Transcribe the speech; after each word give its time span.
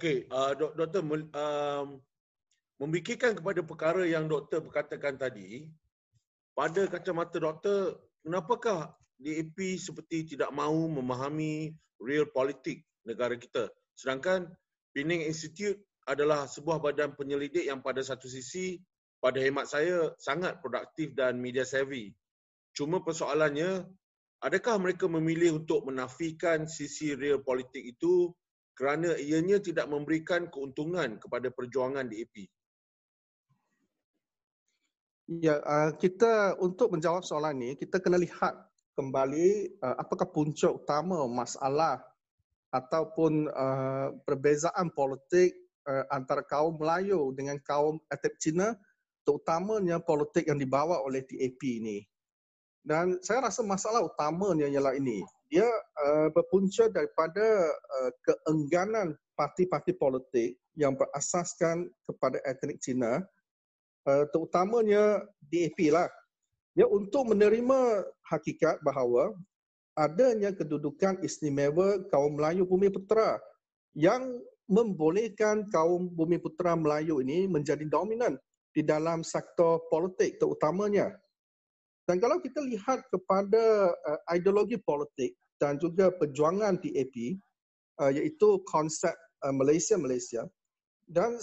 Okey, 0.00 0.24
uh, 0.32 0.56
dok- 0.56 0.80
doktor 0.80 1.04
um, 1.04 2.00
memikirkan 2.80 3.36
kepada 3.36 3.60
perkara 3.60 4.08
yang 4.08 4.24
doktor 4.24 4.64
berkatakan 4.64 5.20
tadi, 5.20 5.68
pada 6.56 6.88
kacamata 6.88 7.36
doktor, 7.36 8.00
kenapakah 8.24 8.96
DAP 9.20 9.76
seperti 9.76 10.32
tidak 10.32 10.48
mahu 10.56 10.88
memahami 10.88 11.76
real 12.00 12.24
politik 12.32 12.80
negara 13.04 13.36
kita? 13.36 13.68
Sedangkan 13.92 14.48
Penang 14.96 15.20
Institute 15.20 15.76
adalah 16.08 16.48
sebuah 16.48 16.80
badan 16.80 17.12
penyelidik 17.12 17.68
yang 17.68 17.84
pada 17.84 18.00
satu 18.00 18.24
sisi 18.24 18.80
pada 19.20 19.36
hemat 19.36 19.68
saya 19.68 20.16
sangat 20.16 20.64
produktif 20.64 21.12
dan 21.12 21.36
media 21.36 21.68
savvy. 21.68 22.16
Cuma 22.72 23.04
persoalannya, 23.04 23.84
adakah 24.40 24.80
mereka 24.80 25.12
memilih 25.12 25.60
untuk 25.60 25.84
menafikan 25.84 26.64
sisi 26.64 27.12
real 27.12 27.44
politik 27.44 27.84
itu 27.84 28.32
kerana 28.80 29.12
ianya 29.20 29.60
tidak 29.60 29.92
memberikan 29.92 30.48
keuntungan 30.48 31.20
kepada 31.20 31.52
perjuangan 31.52 32.08
DAP? 32.08 32.48
Ya, 35.28 35.60
uh, 35.60 35.92
kita 36.00 36.56
untuk 36.56 36.96
menjawab 36.96 37.20
soalan 37.20 37.60
ini, 37.60 37.76
kita 37.76 38.00
kena 38.00 38.16
lihat 38.16 38.56
kembali 38.96 39.78
uh, 39.84 40.00
apakah 40.00 40.32
punca 40.32 40.72
utama 40.72 41.28
masalah 41.28 42.00
ataupun 42.72 43.52
uh, 43.52 44.16
perbezaan 44.24 44.88
politik 44.96 45.52
antara 46.12 46.46
kaum 46.46 46.78
Melayu 46.78 47.34
dengan 47.34 47.58
kaum 47.66 47.98
etnik 48.12 48.38
Cina, 48.38 48.78
terutamanya 49.26 49.98
politik 49.98 50.46
yang 50.46 50.60
dibawa 50.60 51.02
oleh 51.02 51.24
TAP 51.26 51.58
ini. 51.66 51.98
Dan 52.78 53.18
saya 53.26 53.50
rasa 53.50 53.66
masalah 53.66 54.06
utamanya 54.06 54.70
ialah 54.70 54.94
ini. 54.94 55.24
Dia 55.50 55.66
uh, 56.06 56.30
berpunca 56.30 56.86
daripada 56.86 57.42
uh, 57.74 58.10
keengganan 58.22 59.18
parti-parti 59.34 59.98
politik 59.98 60.54
yang 60.78 60.94
berasaskan 60.94 61.90
kepada 62.06 62.38
etnik 62.46 62.78
Cina 62.78 63.18
uh, 64.06 64.24
terutamanya 64.30 65.26
DAP 65.50 65.90
lah. 65.90 66.06
Ya, 66.78 66.86
untuk 66.86 67.34
menerima 67.34 68.06
hakikat 68.30 68.78
bahawa 68.86 69.34
adanya 69.98 70.54
kedudukan 70.54 71.18
istimewa 71.26 71.98
kaum 72.14 72.38
Melayu 72.38 72.62
Bumi 72.62 72.86
Putera 72.86 73.42
yang 73.98 74.38
membolehkan 74.70 75.66
kaum 75.74 76.06
Bumi 76.06 76.38
Putera 76.38 76.78
Melayu 76.78 77.18
ini 77.26 77.50
menjadi 77.50 77.82
dominan 77.90 78.38
di 78.70 78.86
dalam 78.86 79.26
sektor 79.26 79.82
politik 79.90 80.38
terutamanya. 80.38 81.10
Dan 82.06 82.22
kalau 82.22 82.38
kita 82.38 82.62
lihat 82.62 83.02
kepada 83.10 83.90
uh, 83.90 84.20
ideologi 84.30 84.78
politik 84.78 85.34
dan 85.60 85.76
juga 85.76 86.08
perjuangan 86.10 86.80
DAP 86.80 87.36
uh, 88.00 88.10
iaitu 88.10 88.64
konsep 88.64 89.12
uh, 89.44 89.52
Malaysia-Malaysia 89.52 90.48
dan 91.04 91.36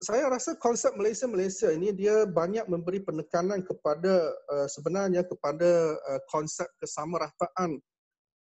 saya 0.00 0.32
rasa 0.32 0.56
konsep 0.56 0.96
Malaysia-Malaysia 0.96 1.68
ini 1.76 1.92
dia 1.92 2.24
banyak 2.24 2.64
memberi 2.72 3.04
penekanan 3.04 3.60
kepada 3.60 4.32
uh, 4.48 4.64
sebenarnya 4.64 5.28
kepada 5.28 5.92
uh, 5.92 6.20
konsep 6.32 6.64
kesamarataan 6.80 7.76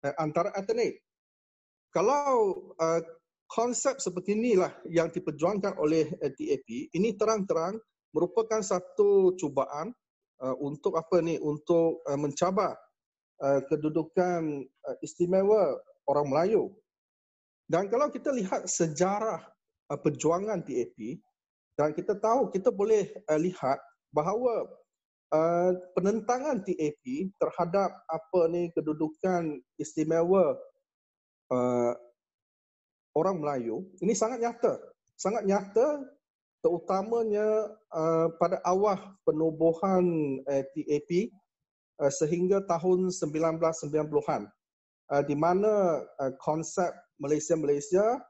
uh, 0.03 0.15
antara 0.19 0.51
etnik. 0.59 0.99
Kalau 1.95 2.51
uh, 2.83 3.01
konsep 3.47 4.03
seperti 4.03 4.35
inilah 4.35 4.75
yang 4.91 5.07
diperjuangkan 5.15 5.79
oleh 5.79 6.11
uh, 6.19 6.35
TAP, 6.35 6.67
ini 6.91 7.15
terang-terang 7.15 7.79
merupakan 8.11 8.59
satu 8.59 9.39
cubaan 9.39 9.95
uh, 10.43 10.57
untuk 10.59 10.99
apa 10.99 11.23
ni 11.23 11.39
untuk 11.39 12.03
uh, 12.11 12.19
mencabar 12.19 12.75
uh, 13.43 13.61
kedudukan 13.69 14.65
uh, 14.65 14.97
istimewa 15.05 15.77
orang 16.09 16.27
Melayu. 16.31 16.73
Dan 17.67 17.91
kalau 17.91 18.09
kita 18.09 18.31
lihat 18.31 18.71
sejarah 18.71 19.43
uh, 19.91 19.99
perjuangan 19.99 20.63
TAP, 20.63 21.19
dan 21.77 21.93
kita 21.93 22.17
tahu 22.17 22.49
kita 22.49 22.73
boleh 22.73 23.13
uh, 23.29 23.41
lihat 23.41 23.77
bahawa 24.15 24.65
uh, 25.35 25.71
penentangan 25.93 26.65
TAP 26.65 27.31
terhadap 27.37 27.91
apa 28.09 28.41
ni 28.49 28.73
kedudukan 28.73 29.61
istimewa 29.77 30.57
uh, 31.53 31.93
orang 33.13 33.37
Melayu 33.41 33.85
ini 34.01 34.17
sangat 34.17 34.41
nyata 34.41 34.81
sangat 35.17 35.45
nyata 35.49 36.05
terutamanya 36.65 37.73
uh, 37.93 38.29
pada 38.41 38.61
awal 38.65 38.97
penubuhan 39.29 40.05
uh, 40.49 40.65
TAP 40.73 41.31
uh, 42.01 42.13
sehingga 42.13 42.65
tahun 42.65 43.09
1990-an 43.13 44.43
uh, 45.13 45.23
di 45.25 45.37
mana 45.37 46.03
uh, 46.21 46.33
konsep 46.41 46.93
Malaysia-Malaysia 47.21 48.21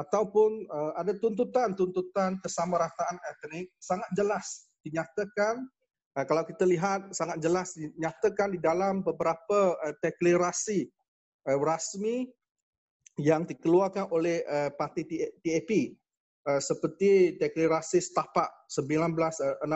ataupun 0.00 0.66
uh, 0.72 0.92
ada 0.96 1.12
tuntutan-tuntutan 1.20 2.40
kesamarataan 2.40 3.16
etnik 3.28 3.68
sangat 3.76 4.08
jelas 4.16 4.72
dinyatakan 4.82 5.68
uh, 6.16 6.24
kalau 6.24 6.42
kita 6.48 6.64
lihat 6.64 7.12
sangat 7.12 7.38
jelas 7.44 7.76
dinyatakan 7.76 8.56
di 8.56 8.60
dalam 8.60 9.04
beberapa 9.04 9.76
uh, 9.76 9.94
deklarasi 10.00 10.88
uh, 11.48 11.58
rasmi 11.60 12.32
yang 13.20 13.44
dikeluarkan 13.44 14.08
oleh 14.08 14.40
uh, 14.48 14.72
parti 14.72 15.04
TAP 15.44 15.70
uh, 16.48 16.56
seperti 16.56 17.36
deklarasi 17.36 18.00
Setapak 18.00 18.48
1967 18.72 19.68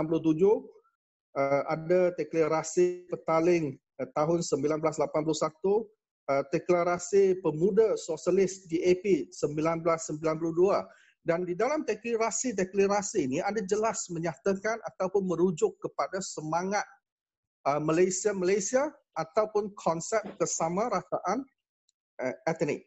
uh, 1.36 1.62
ada 1.68 2.10
deklarasi 2.16 3.06
Petaling 3.12 3.76
uh, 4.00 4.08
tahun 4.16 4.40
1981 4.40 5.92
Uh, 6.26 6.42
deklarasi 6.50 7.38
pemuda 7.38 7.94
sosialis 7.94 8.66
DAP 8.66 9.30
1992 9.30 10.26
dan 11.26 11.42
di 11.42 11.58
dalam 11.58 11.82
deklarasi-deklarasi 11.82 13.26
ini 13.26 13.38
ada 13.42 13.58
jelas 13.66 14.06
menyatakan 14.14 14.78
ataupun 14.86 15.26
merujuk 15.26 15.74
kepada 15.82 16.22
semangat 16.22 16.86
uh, 17.66 17.82
Malaysia-Malaysia 17.82 18.94
ataupun 19.18 19.74
konsep 19.74 20.22
kesamarataan 20.38 21.42
uh, 22.22 22.34
etnik. 22.46 22.86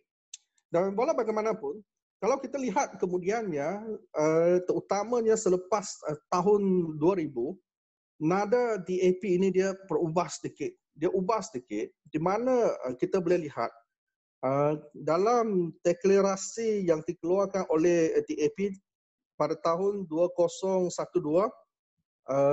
Dan 0.71 0.95
walau 0.95 1.11
bagaimanapun, 1.11 1.83
kalau 2.23 2.39
kita 2.39 2.55
lihat 2.55 2.95
kemudiannya, 2.95 3.83
uh, 4.15 4.63
terutamanya 4.63 5.35
selepas 5.35 5.99
uh, 6.07 6.15
tahun 6.31 6.95
2000, 6.95 7.35
nada 8.19 8.77
DAP 8.83 9.23
ini 9.23 9.49
dia 9.49 9.73
berubah 9.87 10.27
sedikit. 10.27 10.69
Dia 10.99 11.07
ubah 11.15 11.39
sedikit 11.39 11.87
di 12.11 12.19
mana 12.19 12.75
uh, 12.85 12.93
kita 12.99 13.23
boleh 13.23 13.47
lihat 13.47 13.71
uh, 14.43 14.75
dalam 14.91 15.71
deklarasi 15.81 16.83
yang 16.85 16.99
dikeluarkan 17.07 17.63
oleh 17.71 18.19
DAP 18.27 18.75
pada 19.39 19.55
tahun 19.63 20.03
2012 20.11 20.91
uh, 20.91 21.47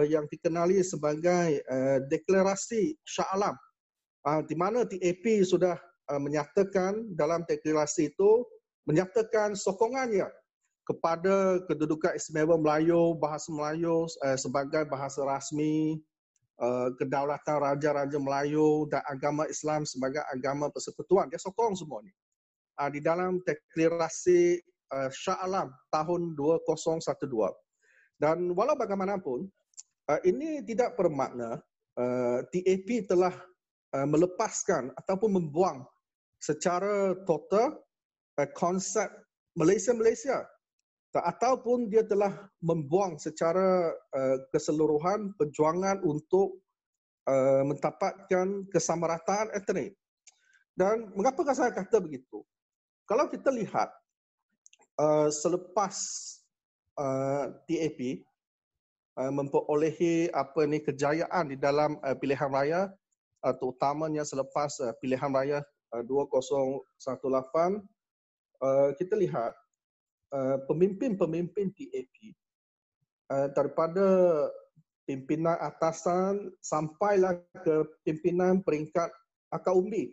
yang 0.07 0.25
dikenali 0.31 0.79
sebagai 0.87 1.61
deklarasi 2.07 2.95
Shah 3.03 3.27
Alam. 3.35 3.59
Di 4.47 4.59
mana 4.59 4.83
DAP 4.83 5.47
sudah 5.47 5.79
menyatakan 6.19 7.15
dalam 7.15 7.47
deklarasi 7.47 8.11
itu 8.11 8.43
menyatakan 8.91 9.55
sokongannya 9.55 10.27
kepada 10.87 11.61
kedudukan 11.67 12.15
istimewa 12.15 12.55
Melayu, 12.55 13.19
bahasa 13.19 13.51
Melayu 13.51 14.07
sebagai 14.39 14.87
bahasa 14.87 15.27
rasmi 15.27 15.99
Uh, 16.57 16.89
kedaulatan 16.97 17.61
raja-raja 17.61 18.17
Melayu 18.17 18.89
dan 18.89 19.05
agama 19.13 19.45
Islam 19.45 19.85
sebagai 19.85 20.25
agama 20.33 20.73
persekutuan. 20.73 21.29
Dia 21.29 21.37
sokong 21.37 21.77
semua 21.77 22.01
ni. 22.01 22.09
Uh, 22.81 22.89
di 22.89 23.05
dalam 23.05 23.45
deklarasi 23.45 24.65
uh, 24.89 25.13
Shah 25.13 25.37
Alam 25.45 25.69
tahun 25.93 26.33
2012. 26.33 27.29
Dan 28.17 28.57
walau 28.57 28.73
bagaimanapun, 28.73 29.45
ini 30.25 30.65
tidak 30.65 30.97
bermakna 30.97 31.61
TAP 32.49 33.05
telah 33.05 33.37
melepaskan 33.93 34.89
ataupun 34.97 35.37
membuang 35.37 35.85
secara 36.41 37.13
total 37.29 37.77
konsep 38.57 39.13
Malaysia-Malaysia 39.53 40.49
ataupun 41.15 41.89
dia 41.89 42.03
telah 42.03 42.33
membuang 42.61 43.17
secara 43.17 43.95
uh, 44.13 44.37
keseluruhan 44.53 45.33
perjuangan 45.39 46.03
untuk 46.03 46.61
uh, 47.31 47.63
mendapatkan 47.65 48.67
kesamarataan 48.69 49.55
etnik. 49.55 49.95
Dan 50.77 51.09
mengapa 51.17 51.41
saya 51.57 51.73
kata 51.73 52.03
begitu? 52.03 52.45
Kalau 53.09 53.31
kita 53.33 53.49
lihat 53.49 53.89
uh, 55.01 55.31
selepas 55.31 55.95
TAP 57.69 58.25
memperolehi 59.17 60.33
apa 60.33 60.65
ni 60.65 60.81
kejayaan 60.81 61.53
di 61.53 61.61
dalam 61.61 62.01
pilihan 62.17 62.49
raya 62.49 62.89
terutamanya 63.61 64.25
selepas 64.25 64.81
pilihan 65.05 65.29
raya 65.29 65.61
uh, 65.93 66.03
2018 66.03 67.21
uh, 68.63 68.91
kita 68.97 69.15
lihat 69.15 69.53
Uh, 70.35 70.59
pemimpin-pemimpin 70.67 71.71
TAP 71.71 72.35
uh, 73.31 73.47
daripada 73.55 74.03
pimpinan 75.07 75.55
atasan 75.63 76.51
sampailah 76.59 77.39
ke 77.63 77.87
pimpinan 78.03 78.59
peringkat 78.67 79.07
akar 79.55 79.79
umbi. 79.79 80.11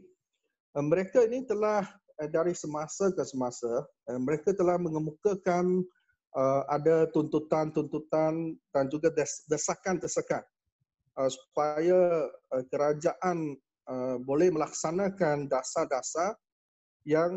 Uh, 0.78 0.86
mereka 0.86 1.26
ini 1.26 1.42
telah 1.50 1.90
dari 2.30 2.54
semasa 2.54 3.10
ke 3.10 3.26
semasa 3.26 3.90
mereka 4.22 4.54
telah 4.54 4.78
mengemukakan 4.78 5.82
ada 6.70 7.10
tuntutan-tuntutan 7.10 8.54
dan 8.70 8.86
juga 8.86 9.10
desakan-desakan 9.50 10.46
supaya 11.26 12.30
kerajaan 12.70 13.58
boleh 14.30 14.54
melaksanakan 14.54 15.50
dasar-dasar 15.50 16.38
yang 17.02 17.34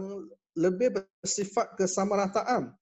lebih 0.56 0.96
bersifat 0.96 1.76
kesamarataan. 1.76 2.72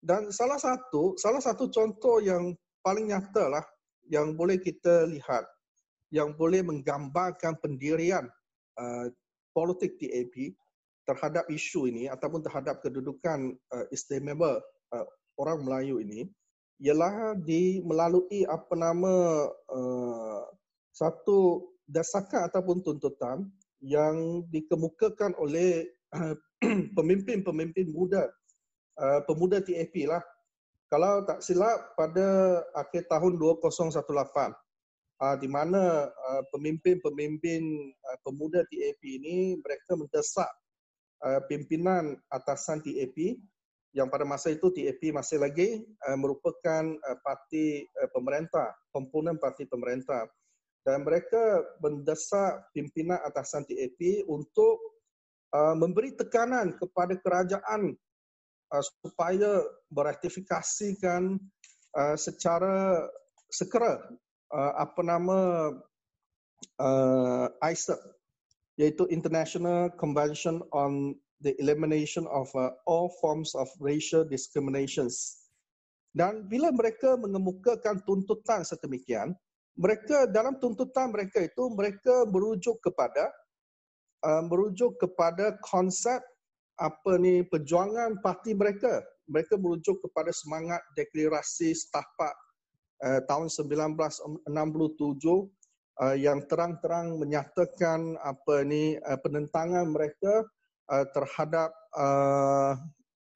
Dan 0.00 0.30
salah 0.32 0.60
satu 0.60 1.16
salah 1.20 1.40
satu 1.40 1.68
contoh 1.68 2.20
yang 2.20 2.56
paling 2.84 3.10
nyata 3.10 3.48
lah 3.50 3.64
yang 4.06 4.38
boleh 4.38 4.60
kita 4.62 5.08
lihat 5.10 5.42
yang 6.14 6.34
boleh 6.38 6.62
menggambarkan 6.62 7.58
pendirian 7.58 8.30
uh, 8.78 9.10
politik 9.50 9.98
TAP 9.98 10.54
terhadap 11.06 11.46
isu 11.50 11.90
ini 11.90 12.06
ataupun 12.06 12.42
terhadap 12.42 12.78
kedudukan 12.82 13.54
uh, 13.74 13.86
istimewa 13.90 14.62
uh, 14.94 15.06
orang 15.38 15.66
Melayu 15.66 15.98
ini 15.98 16.30
ialah 16.78 17.34
di 17.40 17.80
melalui 17.82 18.44
apa 18.46 18.74
nama 18.76 19.14
uh, 19.50 20.42
satu 20.92 21.72
desakan 21.88 22.46
ataupun 22.52 22.84
tuntutan 22.84 23.48
yang 23.80 24.44
dikemukakan 24.52 25.34
oleh 25.40 25.88
uh, 26.14 26.34
pemimpin-pemimpin 26.98 27.92
muda. 27.92 28.28
Uh, 28.96 29.20
pemuda 29.28 29.60
TAP 29.60 29.92
lah. 30.08 30.24
Kalau 30.88 31.26
tak 31.26 31.42
silap 31.42 31.92
pada 31.98 32.62
akhir 32.72 33.10
tahun 33.10 33.36
2018 33.36 34.00
uh, 35.20 35.36
di 35.40 35.48
mana 35.48 36.08
uh, 36.08 36.42
pemimpin-pemimpin 36.54 37.62
uh, 37.92 38.18
pemuda 38.22 38.62
TAP 38.70 39.02
ini 39.02 39.58
mereka 39.60 39.98
mendesak 39.98 40.48
uh, 41.26 41.40
pimpinan 41.50 42.16
atasan 42.30 42.80
TAP 42.84 43.36
yang 43.96 44.12
pada 44.12 44.28
masa 44.28 44.52
itu 44.52 44.68
TAP 44.68 45.00
masih 45.16 45.40
lagi 45.40 45.80
uh, 46.04 46.16
merupakan 46.20 46.84
uh, 46.84 47.18
parti 47.24 47.80
uh, 47.96 48.08
pemerintah, 48.12 48.76
komponen 48.92 49.40
parti 49.40 49.64
pemerintah. 49.64 50.28
Dan 50.86 51.02
mereka 51.02 51.66
mendesak 51.82 52.70
pimpinan 52.70 53.18
atasan 53.26 53.66
TAP 53.66 54.22
untuk 54.30 54.95
uh, 55.54 55.74
memberi 55.76 56.14
tekanan 56.16 56.74
kepada 56.78 57.14
kerajaan 57.20 57.94
uh, 58.72 58.84
supaya 59.02 59.62
beratifikasikan 59.92 61.38
uh, 61.94 62.16
secara 62.18 63.06
segera 63.52 64.02
uh, 64.50 64.72
apa 64.80 65.00
nama 65.04 65.38
uh, 66.80 67.46
ISEP 67.62 68.00
iaitu 68.76 69.08
International 69.08 69.88
Convention 69.96 70.60
on 70.72 71.16
the 71.40 71.56
Elimination 71.60 72.24
of 72.28 72.48
uh, 72.56 72.72
All 72.84 73.12
Forms 73.20 73.52
of 73.56 73.68
Racial 73.80 74.24
Discriminations. 74.24 75.44
Dan 76.16 76.48
bila 76.48 76.72
mereka 76.72 77.12
mengemukakan 77.20 78.00
tuntutan 78.08 78.64
sedemikian, 78.64 79.36
mereka 79.76 80.24
dalam 80.32 80.56
tuntutan 80.56 81.12
mereka 81.12 81.44
itu 81.44 81.68
mereka 81.76 82.24
merujuk 82.24 82.80
kepada 82.80 83.28
uh, 84.24 84.42
merujuk 84.46 84.96
kepada 84.96 85.58
konsep 85.64 86.22
apa 86.76 87.12
ni 87.16 87.44
perjuangan 87.44 88.20
parti 88.20 88.52
mereka. 88.52 89.00
Mereka 89.26 89.58
merujuk 89.58 89.98
kepada 90.06 90.30
semangat 90.30 90.78
deklarasi 90.94 91.74
setapak 91.74 92.34
uh, 93.02 93.20
tahun 93.26 93.50
1967 93.50 94.46
uh, 94.46 96.16
yang 96.16 96.44
terang-terang 96.46 97.18
menyatakan 97.18 98.14
apa 98.22 98.62
ni 98.62 99.00
uh, 99.02 99.18
penentangan 99.18 99.90
mereka 99.90 100.46
uh, 100.92 101.04
terhadap 101.10 101.74
uh, 101.96 102.78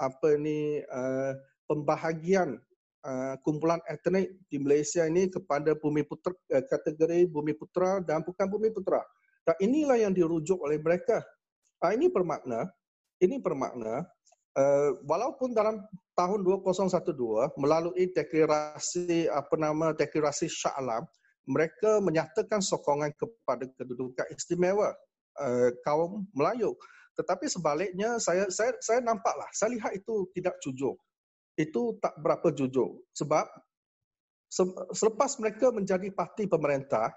apa 0.01 0.29
ni 0.41 0.81
uh, 0.89 1.37
pembahagian 1.69 2.57
uh, 3.05 3.35
kumpulan 3.45 3.81
etnik 3.89 4.33
di 4.49 4.57
Malaysia 4.61 5.05
ini 5.05 5.29
kepada 5.29 5.77
bumi 5.77 6.05
putra 6.05 6.33
uh, 6.33 6.65
kategori 6.65 7.29
bumi 7.29 7.53
putra 7.57 8.01
dan 8.05 8.25
bukan 8.25 8.47
bumi 8.49 8.73
putra. 8.73 9.01
Dan 9.45 9.57
inilah 9.63 9.97
yang 9.99 10.13
dirujuk 10.13 10.61
oleh 10.61 10.77
mereka. 10.79 11.25
Uh, 11.81 11.97
ini 11.97 12.13
bermakna 12.13 12.69
ini 13.21 13.37
bermakna 13.37 14.05
uh, 14.57 14.91
walaupun 15.05 15.53
dalam 15.53 15.85
tahun 16.17 16.41
2012 16.45 17.61
melalui 17.61 18.09
deklarasi 18.13 19.29
apa 19.29 19.55
nama 19.61 19.93
deklarasi 19.93 20.49
Shah 20.49 20.77
Alam 20.81 21.05
mereka 21.49 22.01
menyatakan 22.01 22.61
sokongan 22.61 23.13
kepada 23.17 23.69
kedudukan 23.77 24.27
istimewa 24.33 24.93
uh, 25.41 25.69
kaum 25.85 26.29
Melayu. 26.33 26.77
Tetapi 27.17 27.49
sebaliknya 27.53 28.17
saya 28.17 28.49
saya 28.49 28.77
saya 28.81 29.05
nampaklah 29.05 29.49
saya 29.53 29.77
lihat 29.77 29.93
itu 29.97 30.29
tidak 30.33 30.57
jujur. 30.65 30.97
Itu 31.57 32.01
tak 32.01 32.17
berapa 32.21 32.49
jujur. 32.57 33.05
Sebab 33.13 33.45
selepas 34.97 35.31
mereka 35.39 35.71
menjadi 35.71 36.09
parti 36.11 36.49
pemerintah 36.49 37.13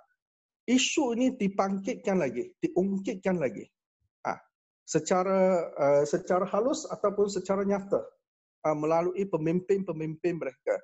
isu 0.70 1.16
ini 1.18 1.36
dibangkitkan 1.36 2.20
lagi 2.20 2.54
diungkitkan 2.64 3.40
lagi 3.40 3.68
secara 4.84 5.72
uh, 5.80 6.04
secara 6.04 6.44
halus 6.52 6.84
ataupun 6.92 7.32
secara 7.32 7.64
nyata 7.64 8.04
uh, 8.68 8.76
melalui 8.76 9.24
pemimpin-pemimpin 9.24 10.36
mereka 10.36 10.76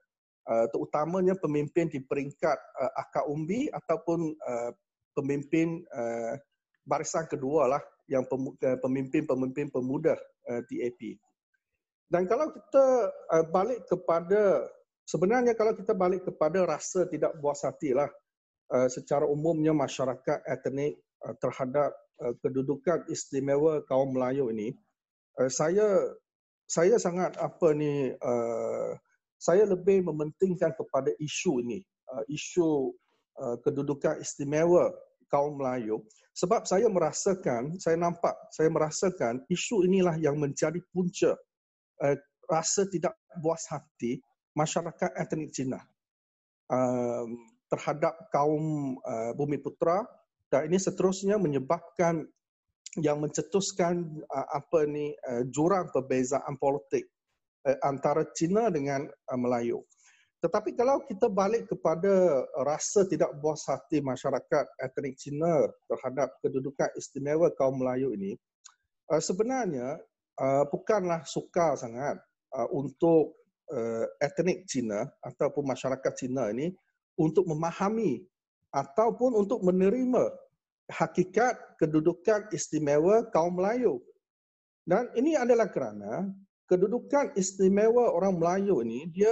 uh, 0.47 0.65
terutamanya 0.71 1.35
pemimpin 1.35 1.91
di 1.91 1.99
peringkat 1.99 2.57
uh, 2.79 2.91
akar 2.95 3.27
umbi 3.27 3.67
ataupun 3.67 4.33
uh, 4.39 4.71
pemimpin 5.19 5.83
uh, 5.91 6.39
barisan 6.87 7.27
kedua 7.27 7.67
lah 7.67 7.83
yang 8.09 8.25
pemimpin-pemimpin 8.81 9.69
pemuda 9.69 10.17
uh, 10.49 10.61
TAP. 10.65 11.19
Dan 12.09 12.25
kalau 12.25 12.49
kita 12.49 12.85
uh, 13.29 13.45
balik 13.53 13.85
kepada 13.85 14.65
sebenarnya 15.05 15.53
kalau 15.53 15.77
kita 15.77 15.93
balik 15.93 16.25
kepada 16.25 16.65
rasa 16.65 17.05
tidak 17.05 17.37
puas 17.37 17.61
hati 17.61 17.93
lah 17.93 18.09
uh, 18.73 18.89
secara 18.89 19.25
umumnya 19.25 19.73
masyarakat 19.75 20.45
etnik 20.45 20.97
uh, 21.25 21.33
terhadap 21.37 21.93
Uh, 22.19 22.35
kedudukan 22.43 23.07
istimewa 23.07 23.79
kaum 23.87 24.11
Melayu 24.11 24.51
ini, 24.51 24.75
uh, 25.39 25.47
saya 25.47 25.87
saya 26.67 26.99
sangat 26.99 27.39
apa 27.39 27.71
ni 27.71 28.11
uh, 28.11 28.91
saya 29.39 29.63
lebih 29.63 30.03
mementingkan 30.03 30.75
kepada 30.75 31.15
isu 31.15 31.63
ini, 31.63 31.79
isu 32.27 32.91
kedudukan 33.63 34.19
istimewa 34.19 34.91
kaum 35.31 35.55
Melayu. 35.55 36.03
Sebab 36.35 36.67
saya 36.67 36.91
merasakan, 36.91 37.79
saya 37.79 37.95
nampak, 37.95 38.35
saya 38.51 38.67
merasakan 38.67 39.39
isu 39.47 39.87
inilah 39.87 40.19
yang 40.19 40.35
menjadi 40.35 40.83
punca 40.91 41.39
rasa 42.51 42.83
tidak 42.91 43.15
puas 43.39 43.63
hati 43.71 44.19
masyarakat 44.59 45.15
etnik 45.15 45.55
Cina 45.55 45.79
terhadap 47.69 48.17
kaum 48.33 48.97
Bumi 49.37 49.61
Putra 49.61 50.01
dan 50.49 50.65
ini 50.65 50.81
seterusnya 50.81 51.37
menyebabkan 51.37 52.25
yang 52.97 53.21
mencetuskan 53.21 54.25
uh, 54.25 54.47
apa 54.49 54.89
ni 54.89 55.13
uh, 55.13 55.45
jurang 55.53 55.93
perbezaan 55.93 56.57
politik 56.57 57.05
uh, 57.69 57.77
antara 57.85 58.25
Cina 58.33 58.73
dengan 58.73 59.05
uh, 59.05 59.37
Melayu. 59.37 59.85
Tetapi 60.39 60.73
kalau 60.73 61.03
kita 61.05 61.27
balik 61.29 61.67
kepada 61.69 62.47
rasa 62.63 63.05
tidak 63.05 63.35
puas 63.43 63.61
hati 63.69 64.01
masyarakat 64.01 64.65
etnik 64.81 65.19
Cina 65.19 65.67
terhadap 65.85 66.33
kedudukan 66.41 66.89
istimewa 66.97 67.53
kaum 67.53 67.77
Melayu 67.77 68.09
ini, 68.17 68.33
uh, 69.13 69.21
sebenarnya 69.21 70.01
uh, 70.41 70.65
bukanlah 70.65 71.21
sukar 71.29 71.77
sangat 71.77 72.17
uh, 72.57 72.67
untuk 72.73 73.37
uh, 73.69 74.09
etnik 74.17 74.65
Cina 74.65 75.05
ataupun 75.21 75.61
masyarakat 75.61 76.13
Cina 76.17 76.49
ini 76.49 76.73
untuk 77.19 77.43
memahami 77.43 78.23
ataupun 78.71 79.35
untuk 79.35 79.59
menerima 79.61 80.31
hakikat 80.89 81.77
kedudukan 81.77 82.49
istimewa 82.55 83.27
kaum 83.29 83.59
Melayu. 83.59 84.01
Dan 84.87 85.11
ini 85.13 85.37
adalah 85.37 85.69
kerana 85.69 86.25
kedudukan 86.65 87.37
istimewa 87.37 88.09
orang 88.09 88.39
Melayu 88.39 88.81
ini 88.81 89.05
dia 89.11 89.29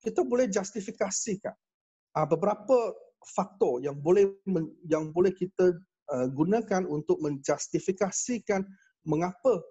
kita 0.00 0.24
boleh 0.24 0.48
justifikasikan 0.48 1.52
uh, 2.16 2.26
beberapa 2.28 2.92
faktor 3.24 3.80
yang 3.80 3.96
boleh 4.00 4.28
yang 4.84 5.08
boleh 5.12 5.32
kita 5.32 5.76
uh, 6.12 6.28
gunakan 6.28 6.84
untuk 6.84 7.20
menjustifikasikan 7.24 8.64
mengapa 9.08 9.64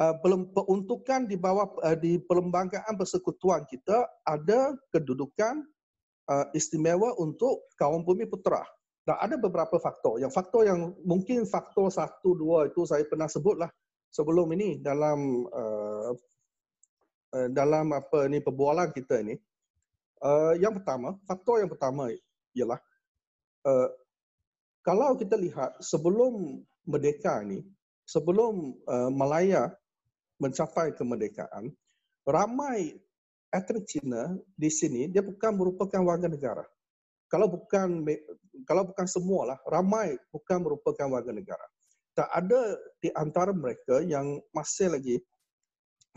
uh, 0.00 0.14
peruntukan 0.52 1.28
di 1.28 1.36
bawah 1.40 1.68
di 1.96 2.20
perlembagaan 2.24 2.96
persekutuan 2.96 3.64
kita 3.68 4.04
ada 4.28 4.76
kedudukan 4.92 5.64
uh, 6.30 6.46
istimewa 6.54 7.18
untuk 7.18 7.66
kaum 7.74 8.06
bumi 8.06 8.30
putera. 8.30 8.62
Dan 9.02 9.18
ada 9.18 9.34
beberapa 9.40 9.80
faktor. 9.82 10.22
Yang 10.22 10.32
faktor 10.38 10.62
yang 10.70 10.94
mungkin 11.02 11.48
faktor 11.48 11.90
satu 11.90 12.38
dua 12.38 12.70
itu 12.70 12.86
saya 12.86 13.02
pernah 13.10 13.26
sebutlah 13.26 13.70
sebelum 14.12 14.54
ini 14.54 14.78
dalam 14.78 15.44
uh, 15.50 16.12
uh, 17.34 17.48
dalam 17.50 17.90
apa 17.90 18.30
ni 18.30 18.38
perbualan 18.38 18.94
kita 18.94 19.26
ini. 19.26 19.34
Uh, 20.20 20.52
yang 20.60 20.76
pertama, 20.76 21.16
faktor 21.24 21.64
yang 21.64 21.70
pertama 21.72 22.12
ialah 22.52 22.76
uh, 23.64 23.88
kalau 24.84 25.16
kita 25.16 25.36
lihat 25.36 25.80
sebelum 25.80 26.60
merdeka 26.84 27.40
ini, 27.40 27.64
sebelum 28.04 28.76
uh, 28.84 29.08
Malaya 29.08 29.72
mencapai 30.40 30.92
kemerdekaan, 30.96 31.72
ramai 32.24 32.96
etnik 33.50 33.84
Cina 33.86 34.30
di 34.54 34.70
sini 34.70 35.10
dia 35.10 35.20
bukan 35.20 35.54
merupakan 35.54 36.00
warga 36.06 36.30
negara. 36.30 36.64
Kalau 37.30 37.46
bukan 37.46 38.02
kalau 38.66 38.90
bukan 38.90 39.06
semua 39.06 39.54
lah, 39.54 39.58
ramai 39.66 40.18
bukan 40.34 40.62
merupakan 40.62 41.06
warga 41.06 41.30
negara. 41.30 41.66
Tak 42.14 42.26
ada 42.26 42.74
di 42.98 43.10
antara 43.14 43.54
mereka 43.54 44.02
yang 44.02 44.42
masih 44.50 44.90
lagi 44.90 45.16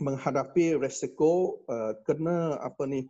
menghadapi 0.02 0.74
resiko 0.74 1.62
uh, 1.70 1.94
kena 2.02 2.58
apa 2.58 2.82
ni 2.82 3.06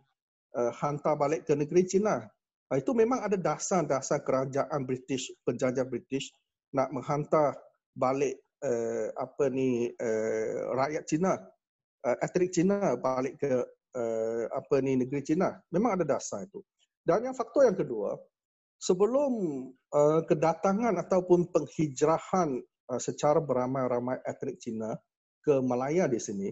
uh, 0.53 0.69
hantar 0.69 1.17
balik 1.17 1.49
ke 1.49 1.57
negeri 1.57 1.81
Cina. 1.89 2.29
Uh, 2.69 2.77
itu 2.77 2.93
memang 2.93 3.25
ada 3.25 3.37
dasar-dasar 3.41 4.21
kerajaan 4.21 4.85
British, 4.85 5.33
penjajah 5.41 5.85
British 5.89 6.29
nak 6.77 6.93
menghantar 6.93 7.57
balik 7.97 8.37
uh, 8.61 9.09
apa 9.17 9.49
ni 9.49 9.89
uh, 9.97 10.77
rakyat 10.77 11.03
Cina, 11.09 11.41
uh, 12.05 12.15
etnik 12.21 12.53
Cina 12.53 12.93
balik 13.01 13.41
ke 13.41 13.65
uh, 13.95 14.43
apa 14.51 14.83
ni 14.83 14.99
negeri 14.99 15.23
Cina. 15.23 15.55
Memang 15.71 15.95
ada 15.97 16.05
dasar 16.05 16.43
itu. 16.43 16.59
Dan 17.01 17.25
yang 17.25 17.35
faktor 17.37 17.65
yang 17.65 17.77
kedua, 17.77 18.19
sebelum 18.77 19.31
uh, 19.71 20.21
kedatangan 20.27 20.99
ataupun 20.99 21.49
penghijrahan 21.49 22.59
uh, 22.91 22.99
secara 22.99 23.39
beramai-ramai 23.39 24.19
etnik 24.27 24.59
Cina 24.59 24.93
ke 25.41 25.63
Malaya 25.63 26.11
di 26.11 26.19
sini, 26.19 26.51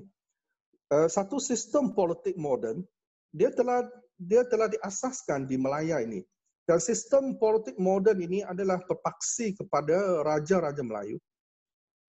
uh, 0.96 1.10
satu 1.12 1.38
sistem 1.38 1.92
politik 1.92 2.40
moden 2.40 2.82
dia 3.34 3.50
telah 3.52 3.84
dia 4.16 4.46
telah 4.48 4.70
diasaskan 4.72 5.50
di 5.50 5.60
Malaya 5.60 6.00
ini. 6.00 6.24
Dan 6.64 6.80
sistem 6.80 7.36
politik 7.36 7.76
moden 7.76 8.24
ini 8.24 8.40
adalah 8.40 8.80
berpaksi 8.88 9.52
kepada 9.52 10.24
raja-raja 10.24 10.80
Melayu 10.80 11.20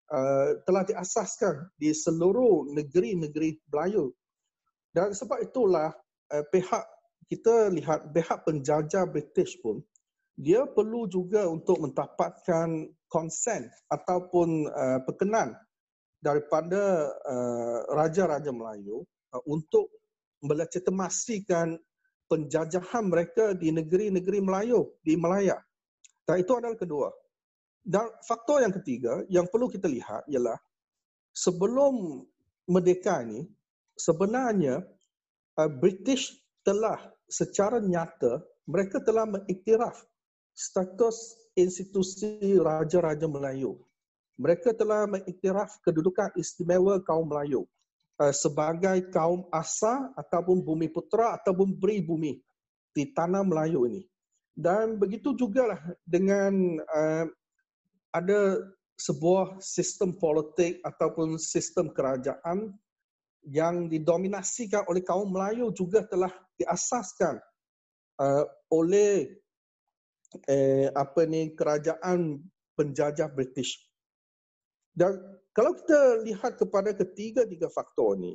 Uh, 0.04 0.60
telah 0.68 0.84
diasaskan 0.84 1.64
di 1.80 1.88
seluruh 1.88 2.68
negeri-negeri 2.76 3.56
Melayu. 3.72 4.12
Dan 4.94 5.10
sebab 5.10 5.42
itulah 5.42 5.90
uh, 6.30 6.44
pihak 6.54 6.84
kita 7.26 7.72
lihat 7.74 8.14
pihak 8.14 8.46
penjajah 8.46 9.10
British 9.10 9.58
pun 9.58 9.82
dia 10.38 10.66
perlu 10.70 11.10
juga 11.10 11.50
untuk 11.50 11.82
mendapatkan 11.82 12.68
konsen 13.10 13.70
ataupun 13.90 14.70
uh, 14.70 14.98
perkenan 15.02 15.54
daripada 16.22 17.10
uh, 17.26 17.78
raja-raja 17.90 18.54
Melayu 18.54 19.02
uh, 19.34 19.42
untuk 19.50 19.90
melegitimasikan 20.46 21.78
penjajahan 22.26 23.04
mereka 23.06 23.54
di 23.54 23.70
negeri-negeri 23.70 24.38
Melayu 24.42 24.94
di 25.02 25.14
Malaya. 25.14 25.58
Dan 26.24 26.40
itu 26.40 26.52
adalah 26.56 26.78
kedua. 26.78 27.08
Dan 27.84 28.08
faktor 28.24 28.64
yang 28.64 28.72
ketiga 28.72 29.20
yang 29.28 29.44
perlu 29.44 29.68
kita 29.68 29.84
lihat 29.86 30.24
ialah 30.24 30.56
sebelum 31.36 32.24
merdeka 32.64 33.20
ini 33.20 33.44
sebenarnya 33.98 34.82
uh, 35.58 35.70
British 35.70 36.34
telah 36.66 36.98
secara 37.30 37.80
nyata 37.80 38.42
mereka 38.64 39.00
telah 39.00 39.28
mengiktiraf 39.28 40.00
status 40.56 41.36
institusi 41.52 42.56
Raja-Raja 42.56 43.28
Melayu. 43.28 43.76
Mereka 44.34 44.74
telah 44.74 45.06
mengiktiraf 45.06 45.78
kedudukan 45.84 46.34
istimewa 46.34 46.98
kaum 47.04 47.30
Melayu 47.30 47.68
uh, 48.18 48.34
sebagai 48.34 49.10
kaum 49.14 49.46
asal 49.54 50.10
ataupun 50.18 50.62
bumi 50.62 50.90
putera 50.90 51.38
ataupun 51.38 51.70
beri 51.74 52.02
bumi 52.02 52.42
di 52.94 53.10
tanah 53.14 53.46
Melayu 53.46 53.86
ini. 53.86 54.02
Dan 54.54 54.98
begitu 54.98 55.34
jugalah 55.34 55.78
dengan 56.06 56.78
uh, 56.90 57.26
ada 58.14 58.62
sebuah 58.94 59.58
sistem 59.58 60.14
politik 60.14 60.78
ataupun 60.86 61.34
sistem 61.42 61.90
kerajaan 61.90 62.70
yang 63.48 63.88
didominasikan 63.92 64.88
oleh 64.88 65.04
kaum 65.04 65.28
Melayu 65.28 65.68
juga 65.76 66.04
telah 66.08 66.32
diasaskan 66.56 67.40
uh, 68.20 68.44
oleh 68.72 69.40
eh, 70.48 70.88
apa 70.90 71.28
ni 71.28 71.52
kerajaan 71.54 72.42
penjajah 72.74 73.30
British. 73.30 73.78
Dan 74.94 75.18
kalau 75.54 75.74
kita 75.74 76.22
lihat 76.26 76.58
kepada 76.58 76.94
ketiga-tiga 76.94 77.70
faktor 77.70 78.18
ni, 78.18 78.34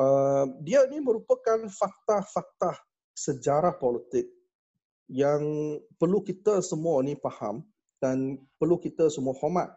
uh, 0.00 0.44
dia 0.64 0.84
ni 0.88 1.00
merupakan 1.00 1.64
fakta-fakta 1.68 2.76
sejarah 3.16 3.76
politik 3.76 4.28
yang 5.08 5.40
perlu 5.96 6.20
kita 6.20 6.60
semua 6.60 7.00
ni 7.00 7.16
faham 7.16 7.64
dan 8.00 8.36
perlu 8.60 8.76
kita 8.76 9.08
semua 9.08 9.32
hormat. 9.38 9.72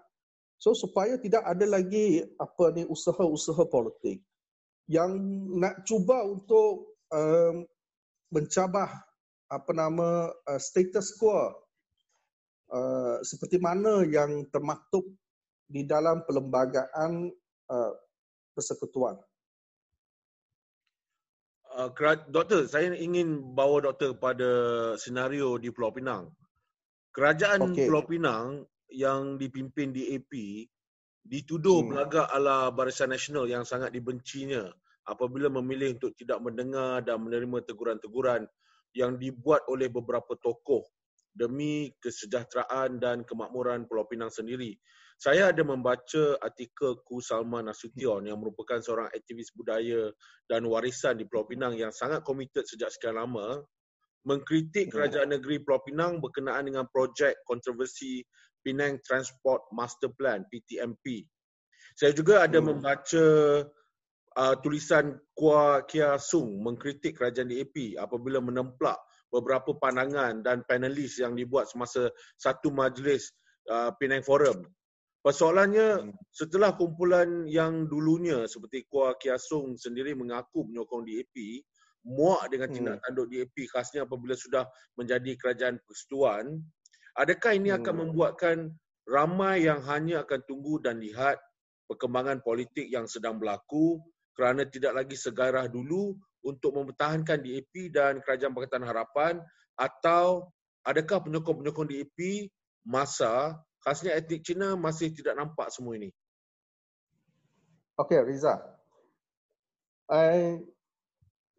So 0.59 0.75
supaya 0.75 1.15
tidak 1.15 1.47
ada 1.47 1.63
lagi 1.63 2.19
apa 2.35 2.75
ni 2.75 2.83
usaha-usaha 2.83 3.63
politik 3.71 4.19
yang 4.91 5.15
nak 5.55 5.87
cuba 5.87 6.27
untuk 6.27 6.99
um, 7.15 7.63
mencabah 8.27 8.91
apa 9.49 9.71
nama 9.71 10.27
uh, 10.29 10.59
status 10.59 11.15
quo 11.15 11.55
uh, 12.75 13.17
seperti 13.23 13.55
mana 13.55 14.03
yang 14.03 14.51
termaktub 14.51 15.07
di 15.69 15.87
dalam 15.87 16.27
perlembagaan 16.27 17.31
uh, 17.71 17.93
persekutuan. 18.51 19.15
Uh, 21.69 21.87
doktor, 22.27 22.67
saya 22.67 22.91
ingin 22.97 23.55
bawa 23.55 23.79
doktor 23.79 24.17
pada 24.17 24.51
senario 24.99 25.55
di 25.55 25.71
Pulau 25.71 25.93
Pinang. 25.95 26.27
Kerajaan 27.15 27.71
okay. 27.71 27.87
Pulau 27.87 28.03
Pinang 28.03 28.67
yang 28.89 29.37
dipimpin 29.37 29.93
di 29.93 30.17
AP 30.17 30.31
dituduh 31.25 31.85
hmm. 31.85 31.89
belagak 31.93 32.27
ala 32.33 32.73
Barisan 32.73 33.13
Nasional 33.13 33.45
yang 33.45 33.63
sangat 33.67 33.93
dibencinya 33.93 34.65
apabila 35.09 35.49
memilih 35.49 35.97
untuk 35.97 36.13
tidak 36.17 36.41
mendengar 36.41 37.01
dan 37.01 37.21
menerima 37.21 37.65
teguran-teguran 37.65 38.45
yang 38.97 39.17
dibuat 39.17 39.65
oleh 39.69 39.89
beberapa 39.89 40.33
tokoh 40.41 40.85
demi 41.33 41.93
kesejahteraan 42.01 42.97
dan 42.97 43.21
kemakmuran 43.25 43.85
Pulau 43.85 44.05
Pinang 44.09 44.33
sendiri. 44.33 44.77
Saya 45.19 45.51
ada 45.51 45.61
membaca 45.67 46.39
artikel 46.39 47.03
Ku 47.03 47.19
Salman 47.19 47.67
Nasution 47.67 48.23
yang 48.23 48.39
merupakan 48.39 48.79
seorang 48.79 49.11
aktivis 49.11 49.51
budaya 49.51 50.09
dan 50.47 50.63
warisan 50.63 51.19
di 51.19 51.27
Pulau 51.27 51.43
Pinang 51.43 51.75
yang 51.75 51.91
sangat 51.91 52.23
komited 52.23 52.63
sejak 52.63 52.87
sekian 52.89 53.19
lama 53.19 53.59
mengkritik 54.27 54.89
hmm. 54.89 54.93
kerajaan 54.95 55.29
negeri 55.31 55.63
Pulau 55.63 55.79
Pinang 55.83 56.19
berkenaan 56.19 56.67
dengan 56.67 56.85
projek 56.91 57.39
kontroversi 57.47 58.23
Penang 58.59 58.99
Transport 59.03 59.71
Master 59.71 60.11
Plan 60.11 60.43
PTMP. 60.51 61.23
Saya 61.95 62.11
juga 62.11 62.43
ada 62.43 62.59
hmm. 62.59 62.67
membaca 62.67 63.25
uh, 64.35 64.55
tulisan 64.59 65.15
Kua 65.31 65.83
Kia 65.87 66.19
Sung 66.19 66.59
mengkritik 66.59 67.19
kerajaan 67.19 67.51
DAP 67.51 67.95
apabila 67.95 68.43
menemplak 68.43 68.99
beberapa 69.29 69.77
pandangan 69.77 70.41
dan 70.41 70.65
panelis 70.65 71.21
yang 71.21 71.37
dibuat 71.37 71.69
semasa 71.69 72.09
satu 72.35 72.73
majlis 72.73 73.29
uh, 73.69 73.93
Penang 73.95 74.25
Forum. 74.25 74.65
Persoalannya 75.19 75.87
hmm. 75.99 76.31
setelah 76.31 76.75
kumpulan 76.75 77.47
yang 77.47 77.87
dulunya 77.87 78.47
seperti 78.47 78.87
Kua 78.87 79.15
Kia 79.19 79.35
Sung 79.35 79.75
sendiri 79.75 80.15
mengaku 80.15 80.67
menyokong 80.67 81.03
DAP, 81.03 81.35
muak 82.07 82.47
dengan 82.51 82.69
tindak 82.71 82.95
hmm. 82.99 83.03
tanduk 83.05 83.27
DAP 83.27 83.55
khasnya 83.69 84.07
apabila 84.07 84.35
sudah 84.35 84.63
menjadi 84.95 85.35
kerajaan 85.35 85.75
persekutuan, 85.83 86.63
adakah 87.19 87.51
ini 87.55 87.75
akan 87.75 87.93
hmm. 87.93 88.01
membuatkan 88.07 88.57
ramai 89.09 89.65
yang 89.65 89.81
hanya 89.89 90.23
akan 90.23 90.39
tunggu 90.45 90.79
dan 90.79 91.01
lihat 91.01 91.41
perkembangan 91.89 92.39
politik 92.45 92.85
yang 92.87 93.09
sedang 93.09 93.41
berlaku 93.41 93.97
kerana 94.37 94.63
tidak 94.63 94.93
lagi 95.03 95.17
segarah 95.17 95.65
dulu 95.65 96.15
untuk 96.45 96.71
mempertahankan 96.71 97.43
DAP 97.43 97.91
dan 97.91 98.23
Kerajaan 98.23 98.55
Pakatan 98.55 98.85
Harapan 98.87 99.33
atau 99.75 100.47
adakah 100.87 101.27
penyokong-penyokong 101.27 101.89
DAP 101.91 102.47
masa 102.87 103.59
khasnya 103.83 104.15
etnik 104.15 104.43
Cina 104.43 104.79
masih 104.79 105.11
tidak 105.11 105.35
nampak 105.35 105.67
semua 105.71 105.99
ini? 105.99 106.11
Okey, 107.99 108.23
Riza. 108.23 108.55
Uh, 110.07 110.63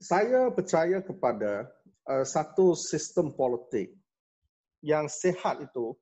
saya 0.01 0.49
percaya 0.49 1.05
kepada 1.05 1.69
uh, 2.09 2.25
satu 2.25 2.73
sistem 2.73 3.37
politik 3.37 3.93
yang 4.81 5.13
sehat 5.13 5.61
itu 5.61 5.93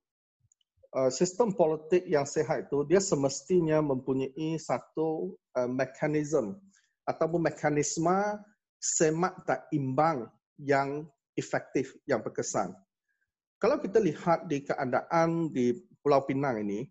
uh, 0.95 1.11
sistem 1.11 1.51
politik 1.51 2.07
yang 2.07 2.23
sehat 2.23 2.71
itu 2.71 2.87
dia 2.87 3.03
semestinya 3.03 3.83
mempunyai 3.83 4.55
satu 4.57 5.35
uh, 5.59 5.67
mekanisme 5.67 6.57
ataupun 7.03 7.43
mekanisme 7.43 8.39
semak 8.79 9.35
tak 9.43 9.67
imbang 9.75 10.31
yang 10.55 11.11
efektif 11.35 11.99
yang 12.07 12.23
berkesan. 12.23 12.71
Kalau 13.59 13.83
kita 13.83 13.99
lihat 13.99 14.47
di 14.47 14.63
keadaan 14.63 15.51
di 15.51 15.75
Pulau 15.99 16.23
Pinang 16.23 16.63
ini, 16.63 16.87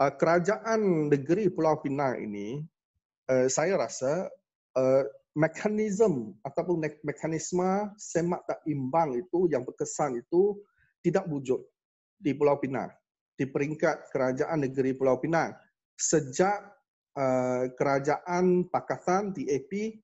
uh, 0.00 0.12
kerajaan 0.16 1.12
negeri 1.12 1.52
Pulau 1.52 1.76
Pinang 1.84 2.16
ini, 2.16 2.64
uh, 3.28 3.48
saya 3.52 3.76
rasa 3.76 4.32
uh, 4.80 5.04
mekanisme 5.34 6.34
ataupun 6.42 6.82
mekanisme 7.06 7.90
semak 7.94 8.42
tak 8.50 8.60
imbang 8.66 9.14
itu 9.14 9.46
yang 9.46 9.62
berkesan 9.62 10.18
itu 10.18 10.58
tidak 11.06 11.24
wujud 11.30 11.62
di 12.18 12.34
Pulau 12.34 12.58
Pinang 12.58 12.90
di 13.38 13.46
peringkat 13.46 14.10
kerajaan 14.10 14.66
negeri 14.66 14.92
Pulau 14.92 15.16
Pinang 15.22 15.54
sejak 15.94 16.60
uh, 17.14 17.70
kerajaan 17.78 18.66
Pakatan 18.68 19.32
DAP 19.32 20.02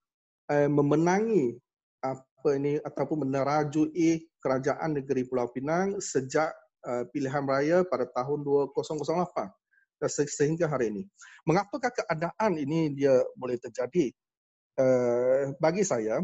uh, 0.48 0.70
memenangi 0.70 1.58
apa 2.00 2.48
ini 2.54 2.78
ataupun 2.80 3.26
menerajui 3.26 4.30
kerajaan 4.38 4.94
negeri 4.94 5.26
Pulau 5.26 5.50
Pinang 5.50 5.98
sejak 5.98 6.54
uh, 6.86 7.02
pilihan 7.10 7.42
raya 7.42 7.82
pada 7.82 8.06
tahun 8.14 8.46
2008 8.46 9.50
dan 9.96 10.10
sehingga 10.12 10.68
hari 10.68 10.92
ini. 10.92 11.02
Mengapakah 11.48 11.88
keadaan 11.88 12.52
ini 12.60 12.92
dia 12.92 13.16
boleh 13.34 13.56
terjadi? 13.56 14.12
Uh, 14.76 15.56
bagi 15.56 15.80
saya, 15.80 16.20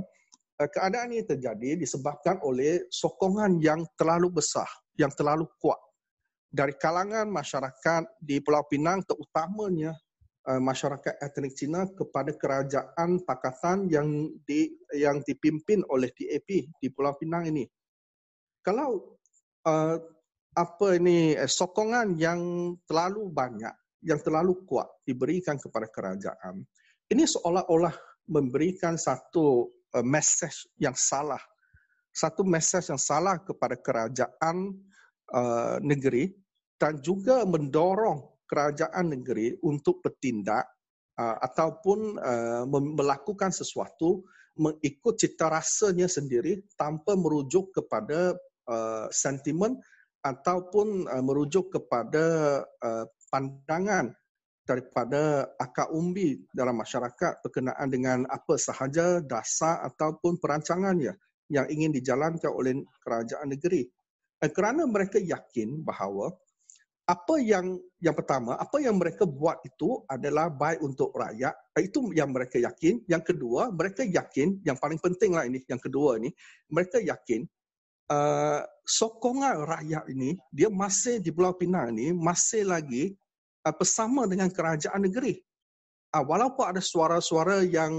uh, 0.60 0.68
keadaan 0.68 1.16
ini 1.16 1.24
terjadi 1.24 1.80
disebabkan 1.80 2.36
oleh 2.44 2.84
sokongan 2.92 3.56
yang 3.64 3.80
terlalu 3.96 4.28
besar, 4.28 4.68
yang 5.00 5.08
terlalu 5.16 5.48
kuat 5.56 5.80
dari 6.52 6.76
kalangan 6.76 7.24
masyarakat 7.32 8.02
di 8.20 8.44
Pulau 8.44 8.64
Pinang 8.68 9.00
terutamanya 9.08 9.96
Uh, 10.42 10.58
masyarakat 10.58 11.22
etnik 11.22 11.54
Cina 11.54 11.86
kepada 11.94 12.34
kerajaan 12.34 13.22
pakatan 13.22 13.86
yang 13.86 14.26
di 14.42 14.74
yang 14.90 15.22
dipimpin 15.22 15.86
oleh 15.86 16.10
DAP 16.10 16.66
di 16.82 16.90
Pulau 16.90 17.14
Pinang 17.14 17.46
ini. 17.46 17.62
Kalau 18.58 19.22
uh, 19.62 20.02
apa 20.58 20.86
ini 20.98 21.38
eh, 21.38 21.46
sokongan 21.46 22.18
yang 22.18 22.74
terlalu 22.90 23.30
banyak, 23.30 23.70
yang 24.02 24.18
terlalu 24.18 24.66
kuat 24.66 24.90
diberikan 25.06 25.62
kepada 25.62 25.86
kerajaan, 25.86 26.66
ini 27.06 27.22
seolah-olah 27.22 27.94
memberikan 28.28 28.98
satu 28.98 29.70
uh, 29.94 30.04
message 30.04 30.68
yang 30.78 30.94
salah, 30.94 31.40
satu 32.12 32.44
message 32.46 32.92
yang 32.92 33.00
salah 33.00 33.40
kepada 33.40 33.78
kerajaan 33.78 34.76
uh, 35.32 35.76
negeri 35.80 36.30
dan 36.76 36.98
juga 36.98 37.46
mendorong 37.46 38.42
kerajaan 38.46 39.16
negeri 39.16 39.56
untuk 39.64 40.04
bertindak 40.04 40.66
uh, 41.16 41.36
ataupun 41.40 42.20
uh, 42.20 42.64
melakukan 42.68 43.48
sesuatu 43.48 44.26
mengikut 44.60 45.16
cita 45.16 45.48
rasanya 45.48 46.04
sendiri 46.04 46.60
tanpa 46.76 47.16
merujuk 47.16 47.72
kepada 47.72 48.36
uh, 48.68 49.08
sentimen 49.08 49.80
ataupun 50.20 51.08
uh, 51.08 51.24
merujuk 51.24 51.72
kepada 51.72 52.60
uh, 52.84 53.04
pandangan 53.32 54.12
daripada 54.62 55.50
akar 55.58 55.90
umbi 55.90 56.38
dalam 56.54 56.78
masyarakat 56.78 57.42
berkenaan 57.42 57.88
dengan 57.90 58.18
apa 58.30 58.54
sahaja 58.54 59.18
dasar 59.18 59.82
ataupun 59.90 60.38
perancangannya 60.38 61.18
yang 61.50 61.66
ingin 61.68 61.90
dijalankan 61.90 62.48
oleh 62.48 62.80
kerajaan 63.02 63.50
negeri. 63.50 63.90
Kerana 64.42 64.86
mereka 64.86 65.22
yakin 65.22 65.82
bahawa 65.82 66.30
apa 67.02 67.34
yang 67.42 67.78
yang 67.98 68.14
pertama, 68.14 68.54
apa 68.54 68.78
yang 68.78 68.94
mereka 68.94 69.26
buat 69.26 69.58
itu 69.66 70.06
adalah 70.06 70.46
baik 70.50 70.82
untuk 70.82 71.10
rakyat. 71.14 71.54
Itu 71.78 72.14
yang 72.14 72.30
mereka 72.30 72.62
yakin. 72.62 73.02
Yang 73.10 73.34
kedua, 73.34 73.74
mereka 73.74 74.06
yakin, 74.06 74.62
yang 74.62 74.78
paling 74.78 75.02
pentinglah 75.02 75.46
ini, 75.46 75.62
yang 75.66 75.82
kedua 75.82 76.18
ini, 76.22 76.30
mereka 76.70 77.02
yakin 77.02 77.46
uh, 78.10 78.62
sokongan 78.86 79.66
rakyat 79.66 80.04
ini, 80.10 80.38
dia 80.54 80.70
masih 80.70 81.18
di 81.18 81.30
Pulau 81.34 81.54
Pinang 81.54 81.94
ini, 81.94 82.14
masih 82.14 82.66
lagi 82.66 83.14
bersama 83.70 84.26
dengan 84.26 84.50
kerajaan 84.50 85.06
negeri. 85.06 85.38
Uh, 86.12 86.24
walaupun 86.28 86.68
ada 86.68 86.82
suara-suara 86.82 87.64
yang 87.64 87.94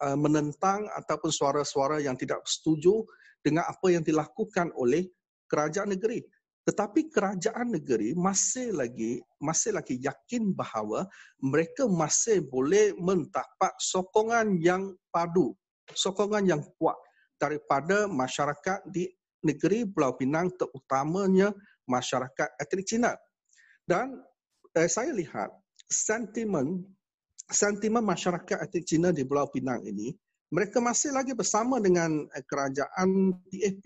uh, 0.00 0.16
menentang 0.16 0.88
ataupun 0.94 1.28
suara-suara 1.28 2.00
yang 2.00 2.16
tidak 2.16 2.40
setuju 2.48 3.04
dengan 3.44 3.68
apa 3.68 3.92
yang 3.92 4.00
dilakukan 4.00 4.72
oleh 4.78 5.04
kerajaan 5.50 5.92
negeri. 5.92 6.24
Tetapi 6.64 7.08
kerajaan 7.08 7.72
negeri 7.72 8.12
masih 8.12 8.76
lagi 8.76 9.24
masih 9.40 9.72
lagi 9.72 9.96
yakin 10.04 10.52
bahawa 10.52 11.08
mereka 11.40 11.88
masih 11.88 12.44
boleh 12.44 12.92
mendapat 13.00 13.72
sokongan 13.80 14.60
yang 14.60 14.92
padu, 15.08 15.56
sokongan 15.96 16.44
yang 16.44 16.60
kuat 16.76 16.96
daripada 17.40 18.04
masyarakat 18.04 18.84
di 18.92 19.08
negeri 19.40 19.88
Pulau 19.88 20.12
Pinang 20.20 20.52
terutamanya 20.60 21.56
masyarakat 21.88 22.48
etnik 22.60 22.84
Cina. 22.84 23.16
Dan 23.88 24.20
eh, 24.78 24.90
saya 24.90 25.10
lihat 25.10 25.50
sentimen 25.88 26.84
sentimen 27.48 28.04
masyarakat 28.04 28.60
etnik 28.68 28.84
Cina 28.84 29.08
di 29.10 29.24
Pulau 29.24 29.48
Pinang 29.48 29.82
ini 29.82 30.12
mereka 30.48 30.80
masih 30.80 31.12
lagi 31.12 31.36
bersama 31.36 31.76
dengan 31.80 32.24
eh, 32.32 32.44
kerajaan 32.44 33.36
DAP. 33.52 33.84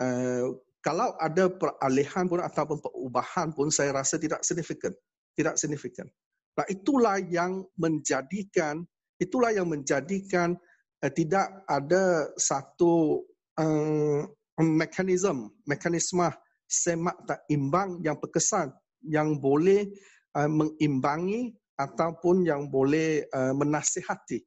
Uh, 0.00 0.04
eh, 0.04 0.46
kalau 0.80 1.12
ada 1.20 1.52
peralihan 1.52 2.24
pun 2.24 2.40
ataupun 2.40 2.80
perubahan 2.80 3.52
pun 3.52 3.68
saya 3.68 3.92
rasa 3.92 4.16
tidak 4.16 4.40
signifikan 4.40 4.96
tidak 5.36 5.60
signifikan 5.60 6.08
nah 6.56 6.64
itulah 6.72 7.20
yang 7.20 7.68
menjadikan 7.76 8.80
itulah 9.20 9.52
yang 9.52 9.68
menjadikan 9.68 10.56
uh, 11.04 11.12
tidak 11.12 11.52
ada 11.68 12.32
satu 12.40 13.28
um, 13.60 14.24
mekanisme 14.56 15.52
mekanisme 15.68 16.32
semak 16.64 17.16
tak 17.28 17.44
imbang 17.52 18.00
yang 18.00 18.16
berkesan 18.16 18.72
yang 19.06 19.40
boleh 19.40 19.88
uh, 20.36 20.50
mengimbangi 20.50 21.54
ataupun 21.80 22.44
yang 22.44 22.68
boleh 22.68 23.24
uh, 23.32 23.56
menasihati 23.56 24.44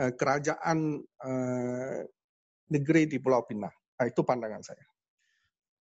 uh, 0.00 0.12
kerajaan 0.16 1.02
uh, 1.24 2.00
negeri 2.72 3.04
di 3.08 3.20
Pulau 3.20 3.44
Pinang. 3.44 3.74
Uh, 4.00 4.08
itu 4.08 4.24
pandangan 4.24 4.64
saya 4.64 4.84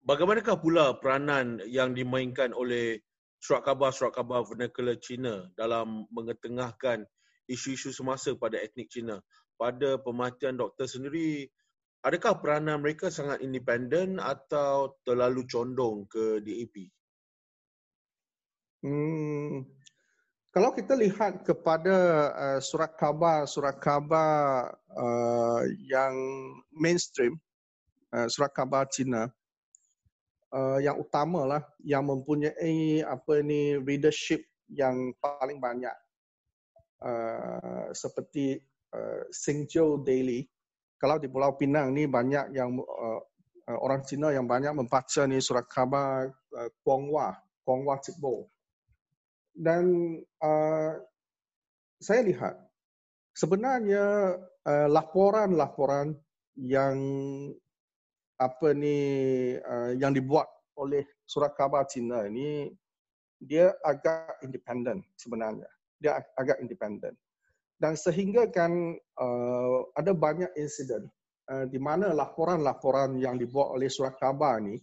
bagaimanakah 0.08 0.64
pula 0.64 0.96
peranan 0.96 1.60
yang 1.68 1.92
dimainkan 1.92 2.56
oleh 2.56 3.04
surat 3.44 3.68
khabar-surat 3.68 4.16
khabar 4.16 4.48
vernacular 4.48 4.96
Cina 4.96 5.52
dalam 5.60 6.08
mengetengahkan 6.16 7.04
isu-isu 7.52 7.92
semasa 7.92 8.32
pada 8.40 8.56
etnik 8.56 8.88
Cina? 8.88 9.20
Pada 9.60 10.00
pematian 10.00 10.56
doktor 10.56 10.88
sendiri, 10.88 11.44
adakah 12.08 12.40
peranan 12.40 12.80
mereka 12.80 13.12
sangat 13.12 13.44
independen 13.44 14.22
atau 14.24 14.96
terlalu 15.04 15.44
condong 15.44 16.08
ke 16.08 16.40
DAP? 16.40 16.88
Hmm, 18.86 19.66
kalau 20.54 20.70
kita 20.70 20.94
lihat 20.94 21.42
kepada 21.42 21.96
uh, 22.34 22.60
surat 22.62 22.94
khabar 22.94 23.50
surat 23.50 23.74
khabar 23.82 24.70
uh, 24.94 25.66
yang 25.86 26.14
mainstream 26.70 27.42
uh, 28.14 28.30
surat 28.30 28.54
khabar 28.54 28.86
Cina 28.86 29.34
uh, 30.54 30.78
yang 30.78 31.02
utama 31.02 31.42
lah 31.46 31.64
yang 31.82 32.06
mempunyai 32.06 33.02
apa 33.02 33.42
ni 33.42 33.82
readership 33.82 34.46
yang 34.70 35.10
paling 35.22 35.58
banyak 35.58 35.94
uh, 37.02 37.90
seperti 37.98 38.62
uh, 38.94 39.26
Daily. 40.06 40.46
Kalau 40.98 41.22
di 41.22 41.30
Pulau 41.30 41.54
Pinang 41.54 41.94
ni 41.94 42.10
banyak 42.10 42.54
yang 42.54 42.78
uh, 42.78 43.22
orang 43.82 44.06
Cina 44.06 44.34
yang 44.34 44.46
banyak 44.46 44.74
membaca 44.74 45.26
ni 45.26 45.42
surat 45.42 45.66
khabar 45.66 46.30
uh, 46.54 46.70
Guanghua 46.86 47.38
Guanghua 47.62 48.00
dan 49.58 49.84
uh, 50.46 51.02
saya 51.98 52.22
lihat 52.22 52.56
sebenarnya 53.34 54.38
uh, 54.64 54.88
laporan-laporan 54.88 56.14
yang 56.58 56.98
apa 58.38 58.70
ni 58.78 58.98
uh, 59.58 59.98
yang 59.98 60.14
dibuat 60.14 60.46
oleh 60.78 61.02
surat 61.26 61.58
khabar 61.58 61.90
Cina 61.90 62.30
ini 62.30 62.70
dia 63.42 63.74
agak 63.82 64.42
independen 64.46 65.02
sebenarnya. 65.18 65.70
Dia 65.98 66.22
ag- 66.22 66.34
agak 66.38 66.58
independen 66.62 67.18
dan 67.78 67.94
sehingga 67.94 68.50
kan 68.50 68.98
uh, 69.22 69.78
ada 69.94 70.12
banyak 70.14 70.50
insiden 70.58 71.06
uh, 71.50 71.66
di 71.70 71.78
mana 71.78 72.10
laporan-laporan 72.14 73.22
yang 73.22 73.38
dibuat 73.38 73.78
oleh 73.78 73.86
surat 73.90 74.18
khabar 74.18 74.58
ini 74.62 74.82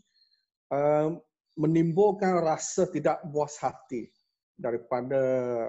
uh, 0.71 1.11
menimbulkan 1.59 2.39
rasa 2.43 2.87
tidak 2.91 3.19
puas 3.31 3.59
hati 3.59 4.07
daripada 4.55 5.21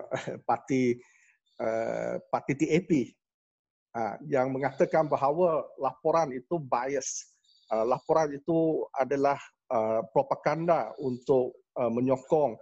uh, 0.05 0.37
parti 0.47 0.97
uh, 1.61 2.21
parti 2.29 2.53
TAP 2.55 2.91
uh, 3.97 4.15
yang 4.29 4.53
mengatakan 4.53 5.09
bahawa 5.09 5.65
laporan 5.81 6.31
itu 6.33 6.61
bias 6.61 7.35
uh, 7.73 7.85
laporan 7.85 8.33
itu 8.33 8.85
adalah 8.93 9.37
uh, 9.73 10.05
propaganda 10.13 10.93
untuk 11.01 11.65
uh, 11.77 11.89
menyokong 11.89 12.57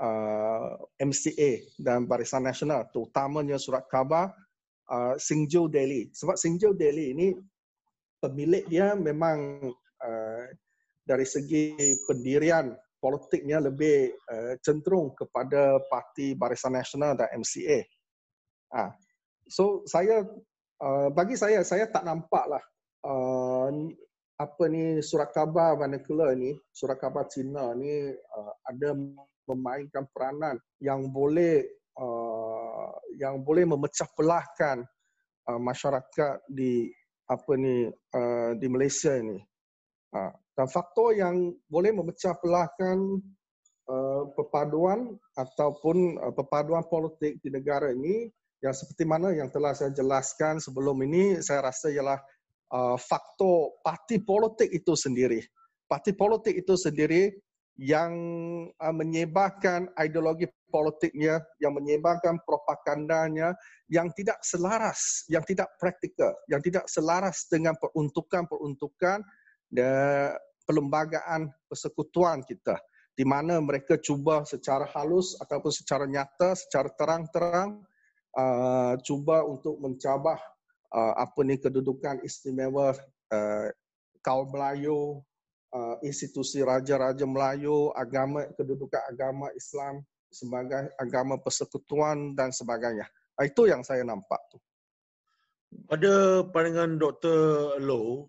uh, 0.00 0.76
MCA 1.00 1.64
dan 1.80 2.04
Barisan 2.04 2.44
Nasional, 2.44 2.86
terutamanya 2.92 3.56
surat 3.58 3.84
khabar 3.90 4.32
uh, 4.90 5.14
Singzhou 5.18 5.66
Daily. 5.70 6.12
Sebab 6.12 6.36
Singzhou 6.36 6.76
Daily 6.76 7.12
ini 7.16 7.26
pemilik 8.20 8.64
dia 8.68 8.94
memang 8.96 9.70
uh, 10.02 10.44
dari 11.06 11.26
segi 11.26 11.76
pendirian 12.08 12.74
politiknya 12.98 13.60
lebih 13.60 14.12
uh, 14.28 14.54
cenderung 14.64 15.12
kepada 15.12 15.80
Parti 15.86 16.32
Barisan 16.32 16.74
Nasional 16.74 17.14
dan 17.14 17.28
MCA. 17.36 17.80
Uh, 18.72 18.90
so 19.46 19.86
saya 19.86 20.26
uh, 20.82 21.08
bagi 21.12 21.38
saya 21.38 21.62
saya 21.62 21.86
tak 21.86 22.02
nampaklah 22.02 22.62
uh, 23.06 23.70
apa 24.36 24.64
ni 24.68 25.00
surat 25.00 25.32
khabar 25.32 25.80
vernacular 25.80 26.36
ni, 26.36 26.52
surat 26.68 27.00
khabar 27.00 27.24
Cina 27.32 27.72
ni 27.72 28.12
uh, 28.12 28.52
ada 28.68 28.92
memainkan 29.48 30.04
peranan 30.12 30.60
yang 30.82 31.08
boleh 31.08 31.64
uh, 31.96 32.92
yang 33.16 33.40
boleh 33.40 33.64
memecah 33.64 34.10
belahkan 34.12 34.84
uh, 35.48 35.60
masyarakat 35.60 36.44
di 36.52 36.92
apa 37.26 37.52
ni 37.56 37.88
uh, 37.90 38.50
di 38.58 38.66
Malaysia 38.68 39.16
ini. 39.16 39.40
Uh, 40.12 40.32
dan 40.56 40.66
faktor 40.72 41.12
yang 41.12 41.52
boleh 41.68 41.92
memecah 41.92 42.32
belahkan 42.40 43.20
uh, 43.92 44.22
perpaduan 44.32 45.12
ataupun 45.36 46.16
uh, 46.16 46.32
perpaduan 46.32 46.82
politik 46.88 47.36
di 47.44 47.52
negara 47.52 47.92
ini 47.92 48.32
yang 48.64 48.72
seperti 48.72 49.04
mana 49.04 49.36
yang 49.36 49.52
telah 49.52 49.76
saya 49.76 49.92
jelaskan 49.92 50.56
sebelum 50.56 50.96
ini 51.04 51.44
saya 51.44 51.60
rasa 51.60 51.92
ialah 51.92 52.16
uh, 52.72 52.96
faktor 52.96 53.76
parti 53.84 54.16
politik 54.16 54.72
itu 54.72 54.96
sendiri. 54.96 55.44
Parti 55.86 56.16
politik 56.16 56.56
itu 56.56 56.74
sendiri 56.74 57.30
yang 57.76 58.16
uh, 58.80 58.94
menyebarkan 58.96 59.92
ideologi 60.00 60.48
politiknya, 60.72 61.44
yang 61.60 61.76
menyebarkan 61.76 62.40
propagandanya 62.48 63.52
yang 63.92 64.08
tidak 64.16 64.40
selaras, 64.40 65.28
yang 65.28 65.44
tidak 65.44 65.68
praktikal, 65.76 66.32
yang 66.48 66.64
tidak 66.64 66.88
selaras 66.88 67.44
dengan 67.46 67.76
peruntukan-peruntukan 67.76 69.20
perlembagaan 70.66 71.50
persekutuan 71.70 72.42
kita 72.42 72.78
di 73.16 73.24
mana 73.24 73.56
mereka 73.64 73.96
cuba 73.96 74.44
secara 74.44 74.84
halus 74.92 75.40
ataupun 75.40 75.72
secara 75.72 76.04
nyata, 76.04 76.52
secara 76.52 76.92
terang-terang 76.92 77.80
uh, 78.36 78.94
cuba 79.00 79.40
untuk 79.48 79.80
mencabah 79.80 80.36
uh, 80.92 81.14
apa 81.16 81.40
ni 81.48 81.56
kedudukan 81.56 82.20
istimewa 82.20 82.92
uh, 83.32 83.66
kaum 84.20 84.52
Melayu, 84.52 85.24
uh, 85.72 85.96
institusi 86.04 86.60
raja-raja 86.60 87.24
Melayu, 87.24 87.88
agama 87.96 88.44
kedudukan 88.52 89.00
agama 89.08 89.48
Islam 89.56 90.04
sebagai 90.28 90.92
agama 91.00 91.40
persekutuan 91.40 92.36
dan 92.36 92.52
sebagainya. 92.52 93.08
Itu 93.40 93.64
yang 93.64 93.80
saya 93.80 94.04
nampak 94.04 94.40
tu. 94.52 94.60
Pada 95.88 96.44
pandangan 96.52 97.00
Dr. 97.00 97.38
Low, 97.80 98.28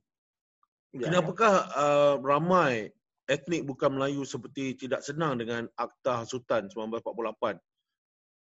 ya. 0.95 1.09
kenapakah 1.09 1.53
uh, 1.73 2.15
ramai 2.21 2.91
etnik 3.27 3.67
bukan 3.67 3.99
Melayu 3.99 4.23
seperti 4.23 4.75
tidak 4.75 5.03
senang 5.03 5.39
dengan 5.39 5.67
Akta 5.75 6.23
Hasutan 6.23 6.71
1948? 6.71 7.59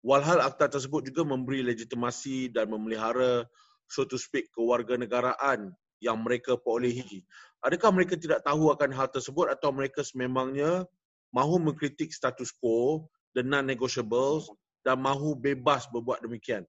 Walhal 0.04 0.44
akta 0.44 0.68
tersebut 0.68 1.09
juga 1.09 1.24
memberi 1.24 1.64
legitimasi 1.64 2.52
dan 2.52 2.68
memelihara 2.68 3.48
so 3.88 4.04
to 4.04 4.20
speak 4.20 4.52
kewarganegaraan 4.52 5.72
yang 6.04 6.20
mereka 6.20 6.61
perolehi. 6.61 7.24
Adakah 7.64 7.88
mereka 7.88 8.20
tidak 8.20 8.44
tahu 8.44 8.68
akan 8.68 8.92
hal 8.92 9.09
tersebut 9.09 9.48
atau 9.48 9.72
mereka 9.72 10.04
sememangnya 10.04 10.85
mahu 11.33 11.57
mengkritik 11.57 12.12
status 12.12 12.52
quo 12.52 13.09
the 13.33 13.40
non-negotiables 13.40 14.52
dan 14.85 15.00
mahu 15.00 15.33
bebas 15.33 15.88
berbuat 15.88 16.20
demikian. 16.20 16.68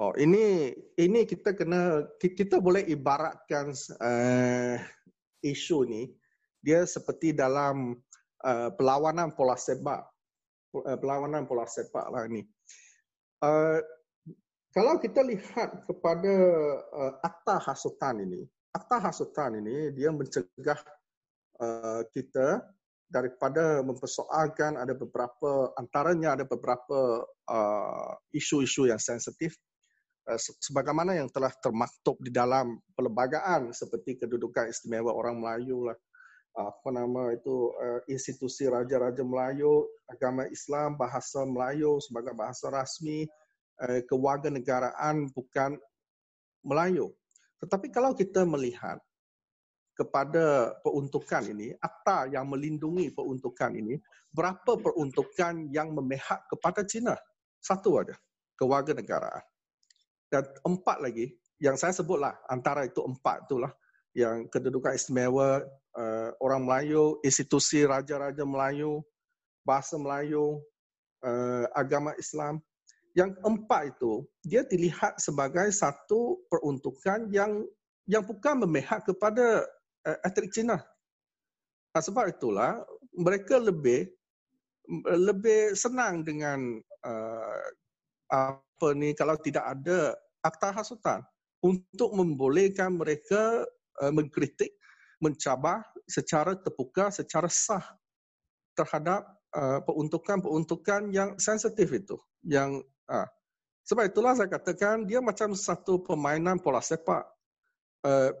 Oh, 0.00 0.16
ini 0.16 0.72
ini 0.96 1.20
kita 1.28 1.52
kena 1.52 2.08
kita 2.16 2.56
boleh 2.64 2.80
ibaratkan 2.88 3.76
uh, 4.00 4.80
isu 5.44 5.84
ni 5.84 6.08
dia 6.64 6.88
seperti 6.88 7.36
dalam 7.36 8.00
uh, 8.40 8.70
perlawanan 8.72 9.36
pola 9.36 9.52
sepak 9.52 10.00
uh, 10.80 10.96
perlawanan 10.96 11.44
pola 11.44 11.68
sepak 11.68 12.08
lah 12.08 12.24
ni. 12.24 12.40
Uh, 13.44 13.84
kalau 14.72 14.96
kita 14.96 15.20
lihat 15.20 15.84
kepada 15.84 16.32
uh, 16.96 17.12
akta 17.20 17.60
hasutan 17.60 18.24
ini, 18.24 18.48
akta 18.72 18.96
hasutan 18.96 19.60
ini 19.60 19.92
dia 19.92 20.08
mencegah 20.08 20.80
uh, 21.60 22.00
kita 22.16 22.64
daripada 23.12 23.84
mempersoalkan 23.84 24.80
ada 24.80 24.96
beberapa 24.96 25.68
antaranya 25.76 26.40
ada 26.40 26.48
beberapa 26.48 27.28
uh, 27.28 28.12
isu-isu 28.32 28.88
yang 28.88 28.96
sensitif 28.96 29.52
sebagaimana 30.38 31.18
yang 31.18 31.26
telah 31.30 31.50
termaktub 31.58 32.14
di 32.22 32.30
dalam 32.30 32.78
perlembagaan 32.94 33.74
seperti 33.74 34.22
kedudukan 34.22 34.70
istimewa 34.70 35.10
orang 35.10 35.42
Melayu 35.42 35.90
lah 35.90 35.98
apa 36.52 36.88
nama 36.92 37.32
itu 37.32 37.72
uh, 37.74 38.00
institusi 38.06 38.68
raja-raja 38.68 39.24
Melayu 39.24 39.88
agama 40.06 40.44
Islam 40.52 41.00
bahasa 41.00 41.42
Melayu 41.48 41.98
sebagai 42.04 42.36
bahasa 42.36 42.68
rasmi 42.68 43.24
uh, 43.82 44.00
kewarganegaraan 44.06 45.32
bukan 45.32 45.80
Melayu 46.62 47.10
tetapi 47.62 47.94
kalau 47.94 48.10
kita 48.10 48.42
melihat 48.42 48.98
kepada 49.94 50.74
peruntukan 50.82 51.46
ini, 51.52 51.76
akta 51.78 52.26
yang 52.32 52.50
melindungi 52.50 53.14
peruntukan 53.14 53.70
ini, 53.76 54.02
berapa 54.34 54.80
peruntukan 54.80 55.70
yang 55.70 55.94
memihak 55.94 56.42
kepada 56.50 56.82
China? 56.82 57.14
Satu 57.62 58.02
ada, 58.02 58.18
kewarganegaraan. 58.58 59.51
Dan 60.32 60.48
empat 60.64 61.04
lagi, 61.04 61.28
yang 61.60 61.76
saya 61.76 61.92
sebutlah, 61.92 62.32
antara 62.48 62.88
itu 62.88 63.04
empat 63.04 63.44
itulah, 63.44 63.68
yang 64.16 64.48
kedudukan 64.48 64.96
istimewa 64.96 65.60
uh, 65.92 66.30
orang 66.40 66.64
Melayu, 66.64 67.20
institusi 67.20 67.84
raja-raja 67.84 68.40
Melayu, 68.48 69.04
bahasa 69.60 70.00
Melayu, 70.00 70.64
uh, 71.20 71.68
agama 71.76 72.16
Islam. 72.16 72.64
Yang 73.12 73.36
empat 73.44 73.92
itu, 73.92 74.24
dia 74.40 74.64
dilihat 74.64 75.20
sebagai 75.20 75.68
satu 75.68 76.40
peruntukan 76.48 77.28
yang 77.28 77.60
yang 78.08 78.24
bukan 78.24 78.64
memihak 78.64 79.04
kepada 79.04 79.68
uh, 80.08 80.18
etnik 80.24 80.48
Cina. 80.48 80.80
Nah, 81.92 82.00
sebab 82.00 82.32
itulah 82.32 82.80
mereka 83.12 83.60
lebih 83.60 84.08
lebih 85.04 85.76
senang 85.76 86.24
dengan 86.24 86.80
uh, 87.04 87.64
apa 88.32 88.88
ni 88.96 89.12
kalau 89.12 89.36
tidak 89.38 89.62
ada 89.62 90.16
akta 90.42 90.74
hasutan 90.74 91.22
untuk 91.62 92.10
membolehkan 92.12 92.98
mereka 92.98 93.62
uh, 94.02 94.12
mengkritik, 94.12 94.74
mencabar 95.22 95.86
secara 96.10 96.58
terbuka, 96.58 97.14
secara 97.14 97.46
sah 97.46 97.86
terhadap 98.74 99.22
uh, 99.54 99.78
peruntukan-peruntukan 99.86 101.14
yang 101.14 101.38
sensitif 101.38 101.86
itu. 101.94 102.18
Yang 102.42 102.82
uh, 103.06 103.26
sebab 103.86 104.10
itulah 104.10 104.34
saya 104.34 104.50
katakan 104.50 105.06
dia 105.06 105.22
macam 105.22 105.54
satu 105.54 106.02
permainan 106.02 106.58
pola 106.58 106.82
sepak. 106.82 107.22
Uh, 108.02 108.34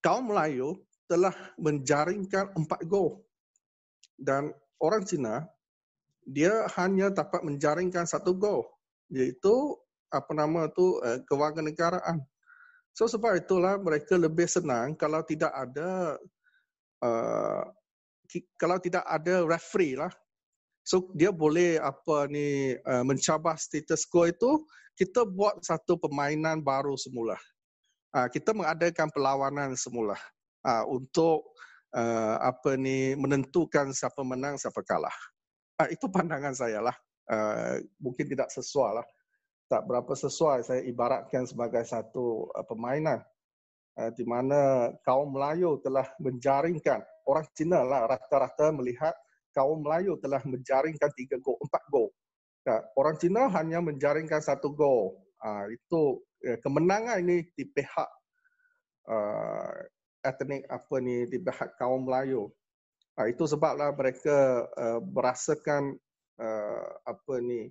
kaum 0.00 0.32
Melayu 0.32 0.80
telah 1.04 1.36
menjaringkan 1.60 2.56
empat 2.56 2.80
gol. 2.88 3.20
Dan 4.16 4.54
orang 4.80 5.04
Cina, 5.04 5.44
dia 6.24 6.64
hanya 6.80 7.12
dapat 7.12 7.44
menjaringkan 7.44 8.08
satu 8.08 8.32
gol. 8.32 8.64
Iaitu, 9.12 9.76
apa 10.12 10.30
nama 10.36 10.68
tu 10.68 11.00
eh, 11.00 11.24
kewarganegaraan. 11.26 12.20
So 12.92 13.08
sebab 13.08 13.40
itulah 13.40 13.80
mereka 13.80 14.20
lebih 14.20 14.44
senang 14.44 14.92
kalau 15.00 15.24
tidak 15.24 15.48
ada 15.48 16.20
uh, 17.00 17.64
kalau 18.60 18.76
tidak 18.76 19.04
ada 19.08 19.48
referee 19.48 19.96
lah. 19.96 20.12
So 20.84 21.08
dia 21.16 21.32
boleh 21.32 21.80
apa 21.80 22.28
ni 22.28 22.76
uh, 22.76 23.00
mencabar 23.00 23.56
status 23.56 24.04
quo 24.04 24.28
itu 24.28 24.60
kita 24.92 25.24
buat 25.24 25.64
satu 25.64 25.96
permainan 25.96 26.60
baru 26.60 26.92
semula. 27.00 27.40
Ah, 28.12 28.28
kita 28.28 28.52
mengadakan 28.52 29.08
perlawanan 29.08 29.72
semula 29.72 30.20
uh, 30.68 30.84
untuk 30.84 31.56
uh, 31.96 32.36
apa 32.44 32.76
ni 32.76 33.16
menentukan 33.16 33.88
siapa 33.96 34.20
menang 34.20 34.60
siapa 34.60 34.84
kalah. 34.84 35.16
Uh, 35.80 35.88
itu 35.88 36.12
pandangan 36.12 36.52
saya 36.52 36.84
lah. 36.84 36.92
Uh, 37.24 37.80
mungkin 37.96 38.28
tidak 38.28 38.52
sesuai 38.52 39.00
lah. 39.00 39.06
Tak 39.72 39.88
berapa 39.88 40.12
sesuai 40.12 40.68
saya 40.68 40.84
ibaratkan 40.84 41.48
sebagai 41.48 41.80
satu 41.88 42.52
uh, 42.52 42.64
permainan 42.68 43.24
uh, 43.96 44.10
di 44.12 44.28
mana 44.28 44.92
kaum 45.00 45.32
Melayu 45.32 45.80
telah 45.80 46.04
menjaringkan 46.20 47.00
orang 47.24 47.48
Cina 47.56 47.80
lah 47.80 48.04
rata-rata 48.04 48.68
melihat 48.76 49.16
kaum 49.56 49.80
Melayu 49.80 50.20
telah 50.20 50.44
menjaringkan 50.44 51.08
tiga 51.16 51.40
gol, 51.40 51.56
empat 51.64 51.82
gol. 51.88 52.12
Uh, 52.68 52.84
orang 53.00 53.16
Cina 53.16 53.48
hanya 53.48 53.80
menjaringkan 53.80 54.44
satu 54.44 54.76
gol. 54.76 55.16
Uh, 55.40 55.72
itu 55.72 56.20
Eh, 56.42 56.58
kemenangan 56.58 57.22
ini 57.22 57.46
di 57.54 57.62
pihak 57.62 58.10
uh, 59.06 59.78
etnik 60.26 60.66
apa 60.66 60.98
ni 60.98 61.30
di 61.30 61.38
pihak 61.38 61.78
kaum 61.78 62.02
Melayu. 62.02 62.50
Uh, 63.14 63.30
itu 63.30 63.46
sebablah 63.46 63.94
mereka 63.94 64.66
uh, 64.74 64.98
merasakan 64.98 65.94
uh, 66.42 66.86
apa 67.06 67.34
ni 67.38 67.70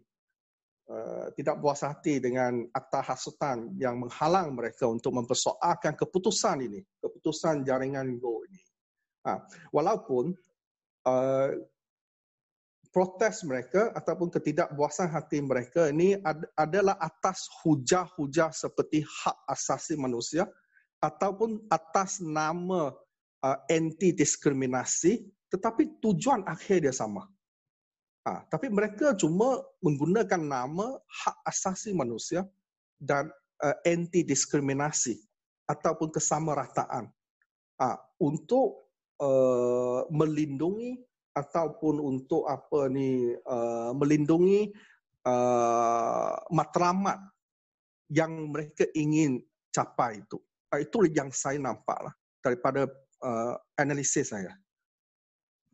uh, 0.91 1.27
tidak 1.39 1.63
puas 1.63 1.81
hati 1.81 2.19
dengan 2.19 2.67
akta 2.75 2.99
hasutan 2.99 3.71
yang 3.79 4.03
menghalang 4.03 4.51
mereka 4.51 4.85
untuk 4.91 5.15
mempersoalkan 5.15 5.95
keputusan 5.95 6.67
ini, 6.67 6.83
keputusan 6.99 7.63
jaringan 7.63 8.19
Go 8.19 8.43
ini. 8.43 8.61
Uh, 9.23 9.39
walaupun 9.71 10.35
uh, 11.07 11.49
protes 12.91 13.47
mereka 13.47 13.95
ataupun 13.95 14.27
ketidakpuasan 14.27 15.07
hati 15.07 15.39
mereka 15.39 15.87
ini 15.87 16.19
ad- 16.19 16.49
adalah 16.59 16.99
atas 16.99 17.47
hujah-hujah 17.63 18.51
seperti 18.51 19.07
hak 19.07 19.37
asasi 19.47 19.95
manusia 19.95 20.43
ataupun 20.99 21.71
atas 21.71 22.19
nama 22.19 22.91
uh, 23.41 23.57
anti 23.71 24.11
diskriminasi 24.11 25.23
tetapi 25.51 25.99
tujuan 25.99 26.47
akhir 26.47 26.87
dia 26.87 26.95
sama. 26.95 27.27
Ha, 28.21 28.45
tapi 28.53 28.69
mereka 28.69 29.17
cuma 29.17 29.65
menggunakan 29.81 30.37
nama 30.37 30.93
hak 31.09 31.37
asasi 31.49 31.89
manusia 31.89 32.45
dan 33.01 33.33
uh, 33.65 33.77
anti 33.81 34.21
diskriminasi 34.21 35.17
ataupun 35.65 36.13
kesamarataan 36.13 37.09
ha, 37.81 37.97
untuk 38.21 38.93
uh, 39.17 40.05
melindungi 40.13 41.01
ataupun 41.33 41.97
untuk 41.97 42.45
apa 42.45 42.93
ni 42.93 43.33
uh, 43.33 43.89
melindungi 43.97 44.69
uh, 45.25 46.37
matlamat 46.53 47.17
yang 48.13 48.53
mereka 48.53 48.85
ingin 48.93 49.41
capai 49.73 50.21
itu. 50.21 50.37
Uh, 50.69 50.77
itu 50.85 51.09
yang 51.09 51.33
saya 51.33 51.57
nampak 51.57 51.97
lah 51.97 52.13
daripada 52.45 52.85
uh, 53.25 53.57
analisis 53.81 54.29
saya. 54.29 54.53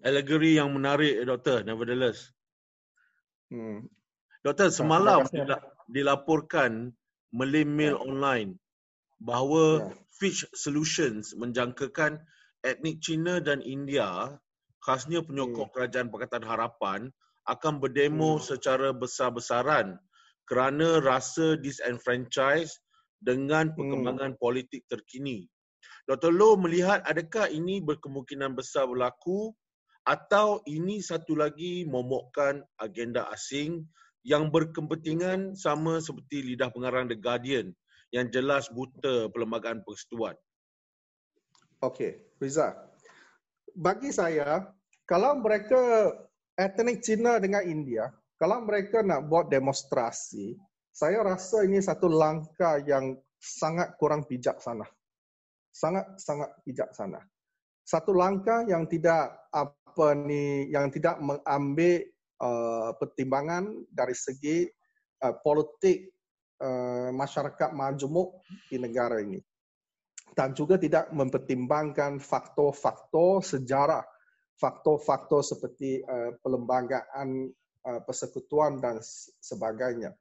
Allegory 0.05 0.61
yang 0.61 0.71
menarik, 0.71 1.25
Doktor, 1.25 1.65
nevertheless. 1.65 2.36
Hmm. 3.47 3.87
Doktor, 4.43 4.71
semalam 4.71 5.23
ah, 5.27 5.61
dilaporkan 5.91 6.91
melalui 7.31 7.67
mail 7.67 7.95
ya. 7.95 8.03
online 8.03 8.49
bahawa 9.19 9.81
ya. 9.81 9.95
Fitch 10.17 10.45
Solutions 10.53 11.33
menjangkakan 11.37 12.21
etnik 12.65 13.01
Cina 13.01 13.39
dan 13.41 13.61
India, 13.61 14.33
khasnya 14.81 15.21
penyokong 15.25 15.69
hmm. 15.69 15.75
kerajaan 15.75 16.09
Pakatan 16.09 16.43
Harapan, 16.45 17.01
akan 17.47 17.79
berdemo 17.79 18.37
hmm. 18.37 18.43
secara 18.43 18.91
besar-besaran 18.91 19.95
kerana 20.47 21.03
rasa 21.03 21.59
disenfranchise 21.59 22.79
dengan 23.19 23.71
hmm. 23.71 23.75
perkembangan 23.75 24.31
hmm. 24.35 24.41
politik 24.41 24.83
terkini. 24.91 25.47
Dr. 26.07 26.31
Loh 26.31 26.55
melihat 26.55 27.03
adakah 27.03 27.51
ini 27.51 27.83
berkemungkinan 27.83 28.55
besar 28.55 28.87
berlaku 28.87 29.51
atau 30.07 30.63
ini 30.63 31.03
satu 31.03 31.35
lagi 31.35 31.83
momokkan 31.83 32.63
agenda 32.79 33.27
asing 33.35 33.83
yang 34.23 34.47
berkepentingan 34.47 35.51
sama 35.59 35.99
seperti 35.99 36.47
lidah 36.47 36.71
pengarang 36.71 37.11
The 37.11 37.19
Guardian 37.19 37.75
yang 38.15 38.31
jelas 38.31 38.71
buta 38.71 39.27
perlembagaan 39.27 39.83
persekutuan. 39.83 40.39
Okey, 41.83 42.39
Riza. 42.39 42.71
Bagi 43.75 44.15
saya, 44.15 44.63
kalau 45.03 45.43
mereka 45.43 46.09
etnik 46.55 47.03
Cina 47.03 47.37
dengan 47.37 47.67
India, 47.67 48.07
kalau 48.39 48.63
mereka 48.63 49.03
nak 49.03 49.27
buat 49.27 49.51
demonstrasi, 49.51 50.55
saya 50.95 51.21
rasa 51.21 51.67
ini 51.67 51.83
satu 51.83 52.09
langkah 52.09 52.79
yang 52.81 53.19
sangat 53.37 53.93
kurang 54.01 54.25
bijaksana. 54.25 54.87
Sangat-sangat 55.75 56.57
bijaksana. 56.65 57.21
Satu 57.85 58.17
langkah 58.17 58.65
yang 58.65 58.89
tidak 58.89 59.47
apa 59.97 60.13
ni 60.13 60.69
yang 60.69 60.93
tidak 60.93 61.17
mengambil 61.17 62.05
uh, 62.37 62.93
pertimbangan 63.01 63.81
dari 63.89 64.13
segi 64.13 64.69
uh, 65.25 65.33
politik 65.41 66.13
uh, 66.61 67.09
masyarakat 67.09 67.73
majmuk 67.73 68.45
di 68.69 68.77
negara 68.77 69.17
ini. 69.25 69.41
Dan 70.37 70.53
juga 70.53 70.77
tidak 70.77 71.09
mempertimbangkan 71.09 72.21
faktor-faktor 72.21 73.41
sejarah 73.41 74.05
faktor-faktor 74.61 75.41
seperti 75.41 76.05
uh, 76.05 76.37
perlembagaan 76.45 77.49
uh, 77.81 78.01
persekutuan 78.05 78.77
dan 78.77 79.01
sebagainya. 79.41 80.13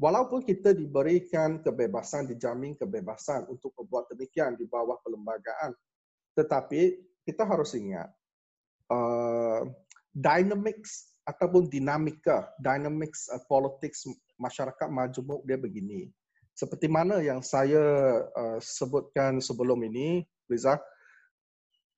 Walaupun 0.00 0.48
kita 0.48 0.72
diberikan 0.72 1.60
kebebasan 1.60 2.24
dijamin 2.24 2.72
kebebasan 2.72 3.44
untuk 3.52 3.76
membuat 3.76 4.08
demikian 4.08 4.56
di 4.56 4.64
bawah 4.64 4.96
perlembagaan 5.04 5.76
tetapi 6.32 6.96
kita 7.28 7.44
harus 7.44 7.76
ingat 7.76 8.08
uh, 8.90 9.62
dynamics 10.12 11.14
ataupun 11.24 11.70
dinamika 11.70 12.50
dynamics 12.58 13.30
uh, 13.30 13.40
politics 13.46 14.04
masyarakat 14.36 14.88
majmuk 14.90 15.46
dia 15.46 15.56
begini. 15.56 16.10
Seperti 16.58 16.90
mana 16.90 17.22
yang 17.22 17.40
saya 17.40 17.80
uh, 18.36 18.58
sebutkan 18.60 19.40
sebelum 19.40 19.80
ini 19.86 20.26
Riza? 20.50 20.76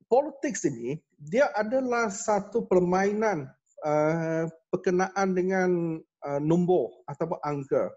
Politics 0.06 0.68
ini 0.68 1.00
dia 1.16 1.48
adalah 1.56 2.12
satu 2.12 2.68
permainan 2.68 3.48
uh, 3.82 4.44
berkenaan 4.68 5.28
dengan 5.32 5.70
uh, 6.22 6.40
nombor 6.42 6.92
ataupun 7.08 7.40
angka. 7.42 7.88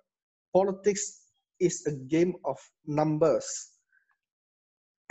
Politics 0.55 1.27
is 1.59 1.83
a 1.83 1.93
game 2.07 2.39
of 2.47 2.55
numbers. 2.87 3.45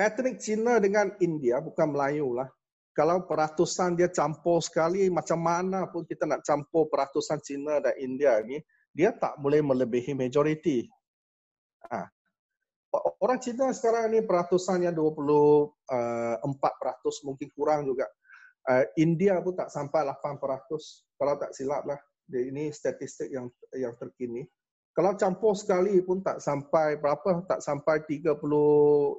Etnik 0.00 0.40
Cina 0.40 0.80
dengan 0.80 1.12
India 1.20 1.60
bukan 1.62 1.92
Melayu 1.94 2.34
lah 2.34 2.48
kalau 2.94 3.26
peratusan 3.26 3.98
dia 3.98 4.07
campur 4.07 4.62
sekali 4.62 5.11
macam 5.11 5.42
mana 5.42 5.90
pun 5.90 6.07
kita 6.07 6.30
nak 6.30 6.46
campur 6.46 6.87
peratusan 6.87 7.42
China 7.42 7.83
dan 7.83 7.92
India 7.98 8.38
ni 8.46 8.62
dia 8.94 9.11
tak 9.11 9.42
boleh 9.42 9.59
melebihi 9.59 10.14
majoriti. 10.14 10.87
Ha. 11.90 12.07
Orang 13.18 13.42
Cina 13.42 13.74
sekarang 13.74 14.14
ni 14.14 14.22
peratusan 14.22 14.87
yang 14.87 14.94
24% 14.94 15.26
uh, 15.90 16.38
mungkin 17.26 17.48
kurang 17.50 17.90
juga. 17.90 18.07
Uh, 18.64 18.87
India 18.94 19.42
pun 19.42 19.59
tak 19.59 19.74
sampai 19.74 20.07
8%. 20.07 20.38
Kalau 21.18 21.35
tak 21.35 21.50
silap 21.50 21.83
lah. 21.83 21.98
Ini 22.30 22.72
statistik 22.72 23.28
yang 23.28 23.50
yang 23.76 23.92
terkini 24.00 24.46
kalau 24.94 25.18
campur 25.18 25.59
sekali 25.59 25.98
pun 26.07 26.22
tak 26.22 26.38
sampai 26.38 26.94
berapa 27.02 27.42
tak 27.50 27.59
sampai 27.59 28.07
30 28.07 28.38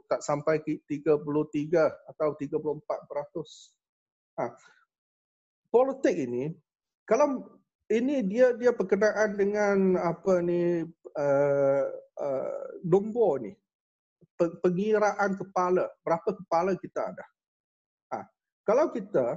tak 0.08 0.24
sampai 0.24 0.64
33 0.64 1.20
atau 2.16 2.30
34 2.32 3.10
peratus. 3.12 3.76
Ha. 4.40 4.56
Politik 5.68 6.16
ini 6.16 6.56
kalau 7.04 7.44
ini 7.92 8.24
dia 8.24 8.56
dia 8.56 8.72
berkenaan 8.72 9.36
dengan 9.36 10.00
apa 10.00 10.40
ni 10.40 10.88
uh, 11.20 11.86
uh, 12.24 12.66
nombor 12.88 13.44
ni 13.44 13.52
pengiraan 14.40 15.36
kepala 15.36 15.92
berapa 16.08 16.40
kepala 16.40 16.72
kita 16.80 17.12
ada. 17.12 17.26
Ha. 18.16 18.24
Kalau 18.64 18.96
kita 18.96 19.36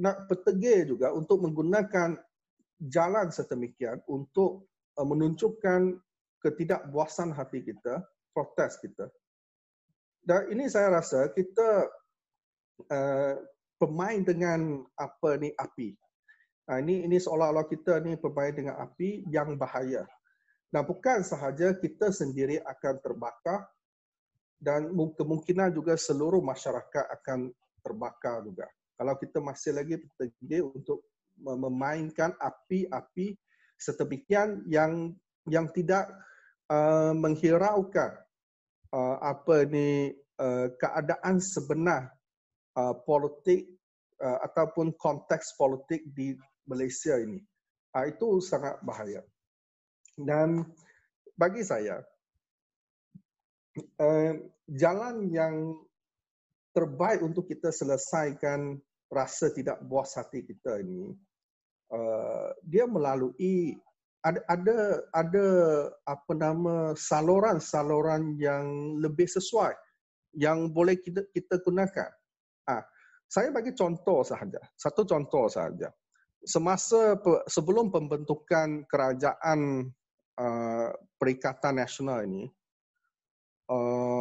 nak 0.00 0.32
petegir 0.32 0.88
juga 0.88 1.12
untuk 1.12 1.44
menggunakan 1.44 2.16
jalan 2.80 3.28
sedemikian 3.28 4.00
untuk 4.08 4.69
Uh, 4.98 5.06
menunjukkan 5.06 6.02
ketidakpuasan 6.42 7.30
hati 7.30 7.62
kita, 7.62 8.02
protes 8.34 8.74
kita. 8.82 9.06
Dan 10.20 10.50
ini 10.50 10.66
saya 10.66 10.98
rasa 10.98 11.30
kita 11.30 11.86
uh, 12.90 13.34
pemain 13.78 14.20
dengan 14.20 14.82
apa 14.98 15.38
ni 15.38 15.54
api. 15.54 15.94
Uh, 16.66 16.78
ini 16.82 17.06
ini 17.06 17.16
seolah-olah 17.22 17.70
kita 17.70 18.02
ni 18.02 18.18
pemain 18.18 18.50
dengan 18.50 18.76
api 18.82 19.24
yang 19.30 19.54
bahaya. 19.54 20.04
Dan 20.70 20.86
bukan 20.86 21.22
sahaja 21.22 21.74
kita 21.74 22.10
sendiri 22.14 22.62
akan 22.62 22.94
terbakar 23.02 23.66
dan 24.60 24.90
kemungkinan 24.92 25.72
juga 25.74 25.96
seluruh 25.96 26.44
masyarakat 26.44 27.04
akan 27.20 27.50
terbakar 27.82 28.44
juga. 28.44 28.68
Kalau 29.00 29.14
kita 29.16 29.38
masih 29.40 29.72
lagi 29.72 29.96
tergigit 30.20 30.60
untuk 30.60 31.02
memainkan 31.40 32.36
api-api 32.36 33.32
sedemikian 33.80 34.60
yang 34.68 35.16
yang 35.48 35.72
tidak 35.72 36.12
uh, 36.68 37.16
menghiraukan 37.16 38.20
uh, 38.92 39.16
apa 39.24 39.64
ni 39.64 40.12
uh, 40.36 40.68
keadaan 40.76 41.40
sebenar 41.40 42.12
uh, 42.76 42.94
politik 43.08 43.72
uh, 44.20 44.44
ataupun 44.44 44.92
konteks 45.00 45.56
politik 45.56 46.04
di 46.12 46.36
Malaysia 46.68 47.16
ini. 47.16 47.40
Uh, 47.96 48.06
itu 48.06 48.38
sangat 48.44 48.78
bahaya. 48.84 49.24
Dan 50.20 50.62
bagi 51.34 51.64
saya 51.64 52.04
uh, 53.96 54.32
jalan 54.68 55.32
yang 55.32 55.72
terbaik 56.70 57.24
untuk 57.24 57.48
kita 57.48 57.72
selesaikan 57.72 58.78
rasa 59.10 59.50
tidak 59.50 59.82
puas 59.88 60.14
hati 60.14 60.46
kita 60.46 60.78
ini 60.78 61.10
Uh, 61.90 62.54
dia 62.62 62.86
melalui 62.86 63.74
ada 64.20 64.40
ada 64.46 64.76
ada 65.16 65.46
apa 66.06 66.32
nama 66.36 66.92
saluran-saluran 66.94 68.36
yang 68.38 68.96
lebih 69.00 69.26
sesuai 69.26 69.72
yang 70.36 70.70
boleh 70.70 71.00
kita 71.00 71.24
kita 71.34 71.58
gunakan. 71.64 72.10
Ah, 72.68 72.84
saya 73.26 73.50
bagi 73.50 73.74
contoh 73.74 74.22
sahaja. 74.22 74.60
Satu 74.76 75.02
contoh 75.08 75.50
sahaja. 75.50 75.90
Semasa 76.40 77.18
sebelum 77.48 77.92
pembentukan 77.92 78.88
kerajaan 78.88 79.90
uh, 80.40 80.88
Perikatan 81.20 81.76
Nasional 81.76 82.24
ini, 82.24 82.48
uh, 83.68 84.19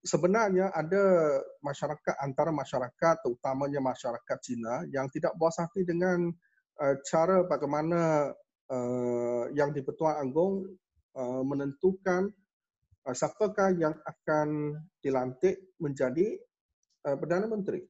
sebenarnya 0.00 0.72
ada 0.72 1.02
masyarakat 1.60 2.14
antara 2.24 2.50
masyarakat 2.50 3.14
terutamanya 3.20 3.80
masyarakat 3.84 4.38
Cina 4.40 4.84
yang 4.88 5.06
tidak 5.12 5.36
puas 5.36 5.60
hati 5.60 5.84
dengan 5.84 6.32
uh, 6.80 6.94
cara 7.04 7.44
bagaimana 7.44 8.32
uh, 8.72 9.44
yang 9.52 9.76
di-Pertuan 9.76 10.24
Agong 10.24 10.64
uh, 11.16 11.42
menentukan 11.44 12.32
uh, 13.04 13.14
siapakah 13.14 13.76
yang 13.76 13.92
akan 14.08 14.78
dilantik 15.04 15.76
menjadi 15.76 16.40
uh, 17.04 17.16
Perdana 17.20 17.44
Menteri. 17.44 17.84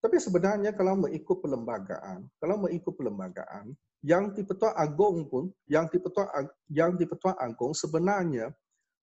Tapi 0.00 0.16
sebenarnya 0.22 0.70
kalau 0.76 1.02
mengikut 1.02 1.42
perlembagaan, 1.42 2.30
kalau 2.38 2.62
mengikut 2.62 2.94
perlembagaan, 2.94 3.74
yang 4.06 4.30
di-Pertuan 4.30 4.76
Agong 4.78 5.26
pun, 5.26 5.50
yang 5.66 5.90
di-Pertuan 5.90 6.46
yang 6.70 6.94
di-Pertuan 6.94 7.34
Agong 7.42 7.74
sebenarnya 7.74 8.54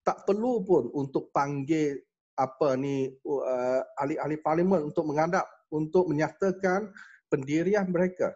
tak 0.03 0.23
perlu 0.23 0.63
pun 0.63 0.87
untuk 0.95 1.27
panggil 1.35 1.99
apa 2.33 2.73
ni 2.77 3.13
uh, 3.25 3.81
ahli-ahli 3.97 4.41
parlimen 4.41 4.89
untuk 4.89 5.05
menghadap 5.05 5.45
untuk 5.69 6.09
menyatakan 6.09 6.89
pendirian 7.29 7.89
mereka. 7.89 8.33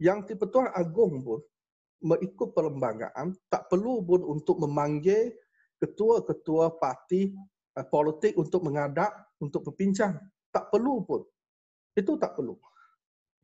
Yang 0.00 0.32
di-Pertuan 0.32 0.72
Agong 0.72 1.20
pun 1.20 1.40
mengikut 2.00 2.56
perlembagaan 2.56 3.36
tak 3.52 3.68
perlu 3.68 4.00
pun 4.00 4.24
untuk 4.24 4.56
memanggil 4.64 5.36
ketua-ketua 5.76 6.80
parti 6.80 7.32
uh, 7.76 7.84
politik 7.84 8.36
untuk 8.36 8.64
menghadap 8.64 9.12
untuk 9.40 9.68
berbincang. 9.68 10.16
Tak 10.52 10.72
perlu 10.72 11.04
pun. 11.04 11.20
Itu 11.96 12.16
tak 12.16 12.36
perlu. 12.36 12.56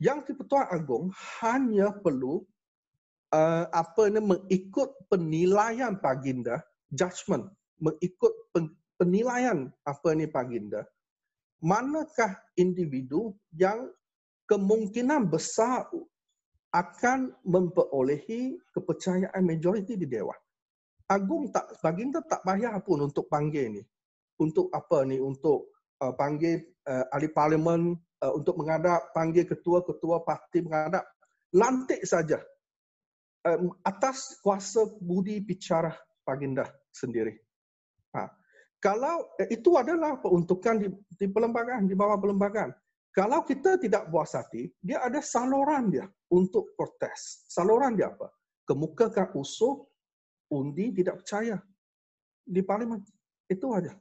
Yang 0.00 0.32
di-Pertuan 0.32 0.68
Agong 0.72 1.12
hanya 1.40 1.92
perlu 1.92 2.44
uh, 3.32 3.64
apa 3.72 4.12
ni 4.12 4.20
mengikut 4.20 4.92
penilaian 5.08 5.96
baginda 5.96 6.60
judgement 6.92 7.48
mengikut 7.80 8.32
penilaian 8.96 9.68
apa 9.84 10.12
ni 10.16 10.28
baginda 10.28 10.84
manakah 11.64 12.36
individu 12.56 13.32
yang 13.56 13.88
kemungkinan 14.46 15.28
besar 15.28 15.88
akan 16.74 17.32
memperolehi 17.46 18.60
kepercayaan 18.74 19.40
majoriti 19.40 19.96
di 19.96 20.04
dewan? 20.04 20.36
Agung 21.06 21.54
tak 21.54 21.78
baginda 21.80 22.20
tak 22.26 22.42
payah 22.42 22.76
pun 22.82 23.06
untuk 23.08 23.30
panggil 23.30 23.80
ni. 23.80 23.82
Untuk 24.36 24.68
apa 24.74 25.06
ni? 25.06 25.16
Untuk 25.22 25.72
uh, 26.02 26.12
panggil 26.12 26.60
uh, 26.84 27.06
ahli 27.14 27.30
parlimen 27.32 27.94
uh, 28.20 28.32
untuk 28.34 28.58
menghadap 28.58 29.14
panggil 29.16 29.46
ketua-ketua 29.46 30.26
parti 30.26 30.60
menghadap. 30.60 31.06
Lantik 31.54 32.02
saja 32.02 32.42
um, 33.46 33.72
atas 33.86 34.42
kuasa 34.42 34.84
budi 34.98 35.40
bicara 35.40 35.94
baginda 36.26 36.66
sendiri. 36.90 37.45
Kalau 38.76 39.32
eh, 39.40 39.48
itu 39.56 39.74
adalah 39.74 40.20
peruntukan 40.20 40.74
di, 40.78 40.88
di 41.16 41.26
perlembagaan, 41.26 41.88
di 41.88 41.96
bawah 41.96 42.20
perlembagaan. 42.20 42.70
Kalau 43.16 43.40
kita 43.48 43.80
tidak 43.80 44.12
puas 44.12 44.36
hati, 44.36 44.68
dia 44.84 45.00
ada 45.00 45.24
saluran 45.24 45.88
dia 45.88 46.04
untuk 46.28 46.76
protes. 46.76 47.48
Saluran 47.48 47.96
dia 47.96 48.12
apa? 48.12 48.28
Kemukakan 48.68 49.32
usul 49.32 49.88
undi 50.52 50.92
tidak 50.92 51.24
percaya 51.24 51.56
di 52.44 52.60
parlimen. 52.60 53.00
Itu 53.48 53.72
aja. 53.72 53.96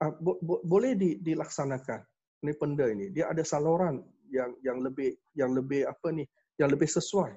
Uh, 0.00 0.14
bo- 0.22 0.40
bo- 0.40 0.62
boleh 0.64 0.96
di- 0.96 1.20
dilaksanakan 1.20 2.00
ini 2.40 2.52
penda 2.56 2.88
ini. 2.88 3.12
Dia 3.12 3.28
ada 3.28 3.44
saluran 3.44 4.00
yang 4.32 4.56
yang 4.64 4.80
lebih 4.80 5.12
yang 5.36 5.52
lebih 5.52 5.84
apa 5.84 6.08
ni? 6.08 6.24
Yang 6.56 6.70
lebih 6.78 6.88
sesuai 6.88 7.32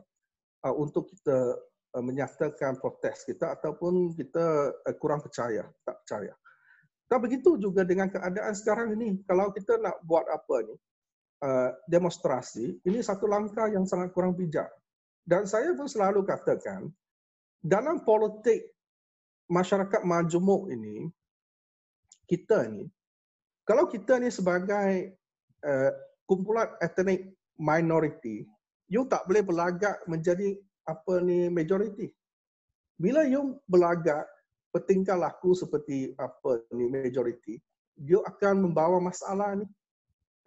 uh, 0.63 0.75
untuk 0.79 1.11
kita 1.11 1.59
uh, 1.97 2.03
menyatakan 2.05 2.79
protes 2.79 3.27
kita 3.27 3.51
ataupun 3.59 4.15
kita 4.15 4.71
uh, 4.71 4.95
kurang 4.95 5.19
percaya, 5.19 5.67
tak 5.83 5.99
percaya. 6.05 6.33
Dan 7.11 7.19
begitu 7.19 7.59
juga 7.59 7.83
dengan 7.83 8.07
keadaan 8.07 8.55
sekarang 8.55 8.95
ini. 8.95 9.19
Kalau 9.27 9.51
kita 9.51 9.75
nak 9.83 9.99
buat 10.07 10.23
apa 10.31 10.63
ni, 10.63 10.75
uh, 11.43 11.75
demonstrasi, 11.91 12.79
ini 12.87 13.03
satu 13.03 13.27
langkah 13.27 13.67
yang 13.67 13.83
sangat 13.83 14.15
kurang 14.15 14.31
bijak. 14.31 14.71
Dan 15.27 15.43
saya 15.43 15.75
pun 15.75 15.91
selalu 15.91 16.23
katakan, 16.23 16.87
dalam 17.59 18.07
politik 18.07 18.63
masyarakat 19.51 20.07
majmuk 20.07 20.71
ini, 20.71 21.11
kita 22.31 22.63
ni, 22.71 22.87
kalau 23.67 23.91
kita 23.91 24.15
ni 24.15 24.31
sebagai 24.31 25.11
uh, 25.67 25.91
kumpulan 26.23 26.71
etnik 26.79 27.27
minoriti, 27.59 28.47
you 28.87 29.03
tak 29.03 29.27
boleh 29.27 29.43
berlagak 29.43 29.99
menjadi 30.07 30.55
apa 30.87 31.19
ni 31.19 31.51
majority. 31.51 32.07
Bila 32.95 33.27
you 33.27 33.59
berlagak 33.67 34.23
bertingkah 34.71 35.19
laku 35.19 35.51
seperti 35.51 36.15
apa 36.15 36.63
ni 36.71 36.87
majority, 36.87 37.59
dia 37.95 38.23
akan 38.23 38.71
membawa 38.71 38.97
masalah 39.03 39.59
ni. 39.59 39.67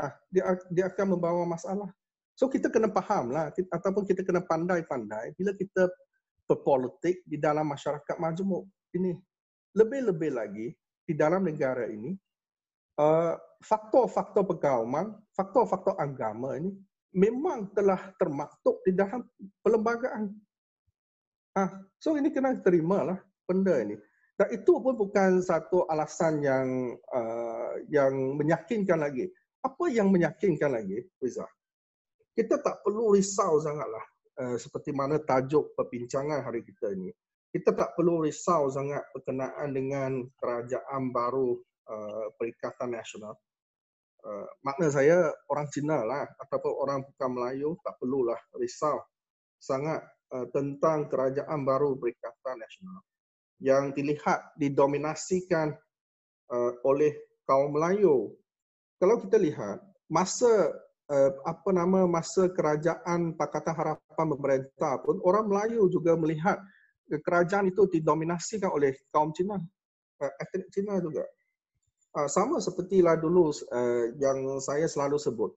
Ah, 0.00 0.12
dia 0.32 0.58
dia 0.72 0.84
akan 0.90 1.14
membawa 1.14 1.46
masalah. 1.46 1.86
So 2.34 2.50
kita 2.50 2.66
kena 2.66 2.90
faham 2.90 3.30
lah 3.30 3.54
ataupun 3.70 4.02
kita 4.10 4.26
kena 4.26 4.42
pandai-pandai 4.42 5.38
bila 5.38 5.54
kita 5.54 5.86
berpolitik 6.50 7.22
di 7.22 7.38
dalam 7.38 7.70
masyarakat 7.70 8.16
majmuk 8.18 8.66
ini. 8.96 9.14
Lebih-lebih 9.78 10.30
lagi 10.34 10.66
di 11.04 11.14
dalam 11.14 11.46
negara 11.46 11.86
ini, 11.86 12.14
uh, 12.98 13.34
faktor-faktor 13.62 14.46
pergauman, 14.46 15.14
faktor-faktor 15.34 15.94
agama 15.98 16.58
ini 16.58 16.74
memang 17.14 17.70
telah 17.70 18.10
termaktub 18.18 18.82
di 18.82 18.92
dalam 18.92 19.22
perlembagaan. 19.62 20.34
Ah, 21.54 21.70
so 22.02 22.18
ini 22.18 22.34
kena 22.34 22.58
terima 22.58 23.14
lah 23.14 23.18
benda 23.46 23.78
ini. 23.78 23.94
Dan 24.34 24.50
itu 24.50 24.82
pun 24.82 24.98
bukan 24.98 25.38
satu 25.38 25.86
alasan 25.86 26.42
yang 26.42 26.90
uh, 27.14 27.78
yang 27.86 28.34
meyakinkan 28.34 28.98
lagi. 28.98 29.30
Apa 29.62 29.86
yang 29.86 30.10
meyakinkan 30.10 30.74
lagi, 30.74 31.06
Riza? 31.22 31.46
Kita 32.34 32.58
tak 32.58 32.82
perlu 32.82 33.14
risau 33.14 33.62
sangatlah 33.62 34.02
uh, 34.42 34.56
seperti 34.58 34.90
mana 34.90 35.22
tajuk 35.22 35.78
perbincangan 35.78 36.42
hari 36.42 36.66
kita 36.66 36.90
ini. 36.90 37.14
Kita 37.54 37.70
tak 37.78 37.94
perlu 37.94 38.26
risau 38.26 38.66
sangat 38.74 39.06
berkenaan 39.14 39.70
dengan 39.70 40.26
kerajaan 40.42 41.14
baru 41.14 41.54
uh, 41.86 42.26
Perikatan 42.34 42.90
Nasional. 42.90 43.38
Uh, 44.18 44.50
makna 44.66 44.90
saya 44.90 45.30
orang 45.46 45.70
Cina 45.70 46.02
lah 46.02 46.26
ataupun 46.42 46.74
orang 46.74 47.06
bukan 47.06 47.30
Melayu 47.38 47.76
tak 47.86 47.94
perlulah 48.02 48.40
risau 48.58 48.98
sangat 49.62 50.02
uh, 50.34 50.48
tentang 50.50 51.06
kerajaan 51.06 51.62
baru 51.62 51.94
Perikatan 51.94 52.58
Nasional 52.58 53.04
yang 53.64 53.96
dilihat 53.96 54.52
didominasikan 54.60 55.72
uh, 56.52 56.72
oleh 56.84 57.16
kaum 57.48 57.72
Melayu. 57.72 58.36
Kalau 59.00 59.16
kita 59.24 59.40
lihat 59.40 59.80
masa 60.12 60.68
uh, 61.08 61.30
apa 61.48 61.72
nama 61.72 62.04
masa 62.04 62.52
kerajaan 62.52 63.32
Pakatan 63.40 63.72
Harapan 63.72 64.26
pemerintah 64.36 65.00
pun 65.00 65.16
orang 65.24 65.48
Melayu 65.48 65.88
juga 65.88 66.12
melihat 66.12 66.60
kerajaan 67.08 67.72
itu 67.72 67.88
didominasikan 67.88 68.68
oleh 68.68 68.92
kaum 69.08 69.32
Cina, 69.32 69.56
uh, 69.56 70.32
etnik 70.44 70.68
Cina 70.68 71.00
juga. 71.00 71.24
Uh, 72.12 72.28
sama 72.28 72.60
sepertilah 72.60 73.16
dulu 73.16 73.48
uh, 73.48 74.12
yang 74.20 74.44
saya 74.60 74.84
selalu 74.84 75.16
sebut. 75.16 75.50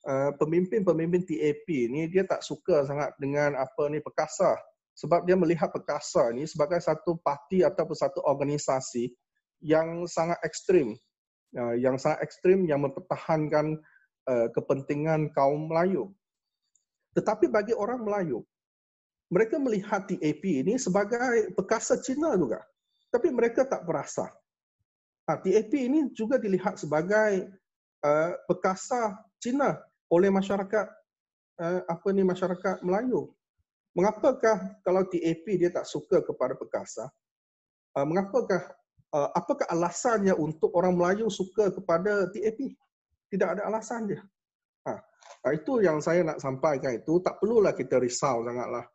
Uh, 0.00 0.32
pemimpin-pemimpin 0.40 1.28
TAP 1.28 1.68
ni 1.92 2.08
dia 2.08 2.24
tak 2.24 2.40
suka 2.40 2.88
sangat 2.88 3.12
dengan 3.20 3.52
apa 3.52 3.84
ni 3.92 4.00
perkasa 4.00 4.56
sebab 4.94 5.24
dia 5.24 5.36
melihat 5.38 5.72
perkasa 5.72 6.32
ni 6.34 6.44
sebagai 6.44 6.78
satu 6.82 7.16
parti 7.20 7.64
ataupun 7.64 7.96
satu 7.96 8.20
organisasi 8.26 9.08
yang 9.60 10.08
sangat 10.08 10.36
ekstrim 10.44 10.96
uh, 11.56 11.74
yang 11.76 11.96
sangat 11.98 12.24
ekstrim 12.24 12.68
yang 12.68 12.84
mempertahankan 12.84 13.80
uh, 14.28 14.46
kepentingan 14.54 15.32
kaum 15.34 15.70
Melayu. 15.70 16.12
Tetapi 17.16 17.50
bagi 17.50 17.74
orang 17.74 18.06
Melayu 18.06 18.46
mereka 19.30 19.62
melihat 19.62 20.10
TAP 20.10 20.42
ini 20.42 20.74
sebagai 20.74 21.54
perkasa 21.54 22.02
Cina 22.02 22.34
juga. 22.34 22.58
Tapi 23.14 23.30
mereka 23.30 23.62
tak 23.62 23.86
perasa. 23.86 24.26
Ha, 25.30 25.38
TAP 25.38 25.70
ini 25.70 26.10
juga 26.10 26.38
dilihat 26.38 26.78
sebagai 26.78 27.46
uh, 28.02 28.32
perkasa 28.50 29.14
Cina 29.38 29.78
oleh 30.10 30.34
masyarakat 30.34 30.86
uh, 31.62 31.80
apa 31.86 32.08
ni 32.10 32.26
masyarakat 32.26 32.82
Melayu. 32.82 33.30
Mengapakah 33.98 34.82
kalau 34.86 35.02
TAP 35.10 35.46
dia 35.58 35.70
tak 35.74 35.86
suka 35.86 36.22
kepada 36.22 36.54
perkasa? 36.54 37.10
Uh, 37.90 38.06
mengapakah 38.06 38.70
uh, 39.10 39.30
apakah 39.34 39.66
alasannya 39.66 40.34
untuk 40.38 40.70
orang 40.78 40.94
Melayu 40.94 41.26
suka 41.26 41.74
kepada 41.74 42.30
TAP? 42.30 42.78
Tidak 43.30 43.48
ada 43.58 43.66
alasan 43.66 44.10
dia. 44.10 44.22
Ha, 44.86 45.54
itu 45.54 45.80
yang 45.80 46.02
saya 46.02 46.26
nak 46.26 46.42
sampaikan 46.42 46.98
itu 46.98 47.22
tak 47.22 47.38
perlulah 47.38 47.74
kita 47.74 47.98
risau 48.02 48.42
sangatlah. 48.42 48.86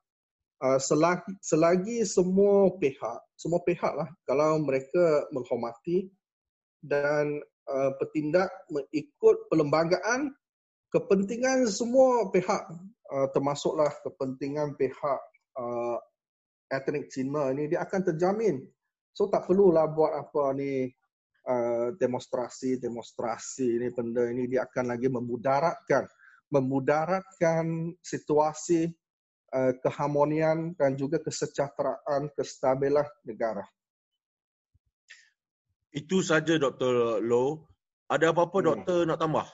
Uh, 0.56 0.80
selagi, 0.80 1.36
selagi 1.44 2.08
semua 2.08 2.72
pihak, 2.80 3.20
semua 3.36 3.60
pihak 3.68 3.92
lah, 3.92 4.08
kalau 4.24 4.64
mereka 4.64 5.28
menghormati 5.36 6.08
dan 6.80 7.44
uh, 7.68 7.92
bertindak 8.00 8.48
mengikut 8.72 9.52
perlembagaan 9.52 10.32
kepentingan 10.96 11.68
semua 11.68 12.32
pihak 12.32 12.72
uh, 13.14 13.28
termasuklah 13.34 13.92
kepentingan 14.02 14.74
pihak 14.80 15.22
uh, 15.60 15.98
etnik 16.72 17.10
Cina 17.14 17.54
ini 17.54 17.70
dia 17.70 17.86
akan 17.86 18.02
terjamin. 18.14 18.64
So 19.16 19.32
tak 19.32 19.48
perlulah 19.48 19.88
buat 19.92 20.12
apa 20.12 20.52
ni 20.58 20.90
uh, 21.48 21.94
demonstrasi 21.96 22.82
demonstrasi 22.82 23.80
ini 23.80 23.88
benda 23.94 24.28
ini 24.28 24.50
dia 24.50 24.66
akan 24.68 24.92
lagi 24.92 25.08
memudaratkan 25.08 26.04
memudaratkan 26.54 27.96
situasi 28.02 28.90
uh, 29.56 29.74
keharmonian 29.82 30.78
dan 30.78 30.94
juga 31.00 31.18
kesejahteraan 31.22 32.30
kestabilan 32.38 33.08
negara. 33.26 33.66
Itu 35.96 36.20
saja 36.20 36.60
Dr. 36.60 37.24
Low. 37.24 37.72
Ada 38.12 38.36
apa-apa 38.36 38.58
hmm. 38.62 38.68
doktor 38.68 39.00
nak 39.08 39.18
tambah? 39.18 39.48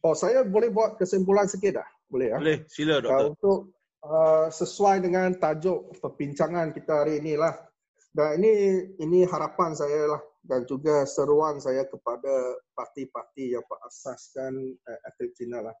Oh, 0.00 0.16
saya 0.16 0.40
boleh 0.48 0.72
buat 0.72 0.96
kesimpulan 0.96 1.44
sikit 1.44 1.84
dah? 1.84 1.88
Boleh 2.08 2.32
ya? 2.32 2.38
Boleh, 2.40 2.58
sila 2.72 3.04
doktor. 3.04 3.20
Uh, 3.20 3.28
untuk 3.36 3.60
uh, 4.00 4.46
sesuai 4.48 5.04
dengan 5.04 5.36
tajuk 5.36 5.92
perbincangan 6.00 6.72
kita 6.72 7.04
hari 7.04 7.20
ini 7.20 7.36
lah. 7.36 7.52
Dan 8.10 8.42
ini 8.42 8.52
ini 8.98 9.22
harapan 9.22 9.70
saya 9.76 10.10
lah 10.16 10.22
dan 10.42 10.66
juga 10.66 11.06
seruan 11.06 11.62
saya 11.62 11.86
kepada 11.86 12.58
parti-parti 12.74 13.54
yang 13.54 13.62
berasaskan 13.68 14.56
uh, 14.88 14.98
etnik 15.06 15.36
Cina 15.36 15.62
lah. 15.62 15.76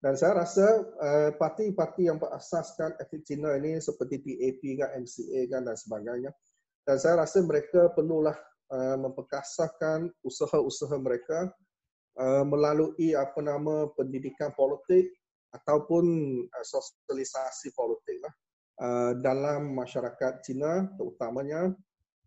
Dan 0.00 0.16
saya 0.16 0.40
rasa 0.40 0.66
uh, 1.00 1.30
parti-parti 1.36 2.08
yang 2.08 2.16
berasaskan 2.16 2.96
etnik 2.96 3.28
Cina 3.28 3.56
ini 3.60 3.76
seperti 3.76 4.24
PAP 4.24 4.62
kan, 4.80 4.90
MCA 5.04 5.40
kan 5.52 5.62
dan 5.68 5.76
sebagainya. 5.76 6.30
Dan 6.84 6.96
saya 6.96 7.24
rasa 7.24 7.44
mereka 7.44 7.92
perlulah 7.92 8.36
uh, 8.72 8.96
memperkasahkan 9.00 10.12
usaha-usaha 10.24 10.96
mereka 10.96 11.52
uh, 12.18 12.44
melalui 12.46 13.14
apa 13.14 13.38
nama 13.42 13.88
pendidikan 13.94 14.50
politik 14.54 15.10
ataupun 15.54 16.04
uh, 16.46 16.64
sosialisasi 16.66 17.74
politik 17.74 18.18
lah 18.22 18.34
uh, 18.82 19.12
dalam 19.22 19.74
masyarakat 19.74 20.42
Cina 20.42 20.90
terutamanya. 20.98 21.74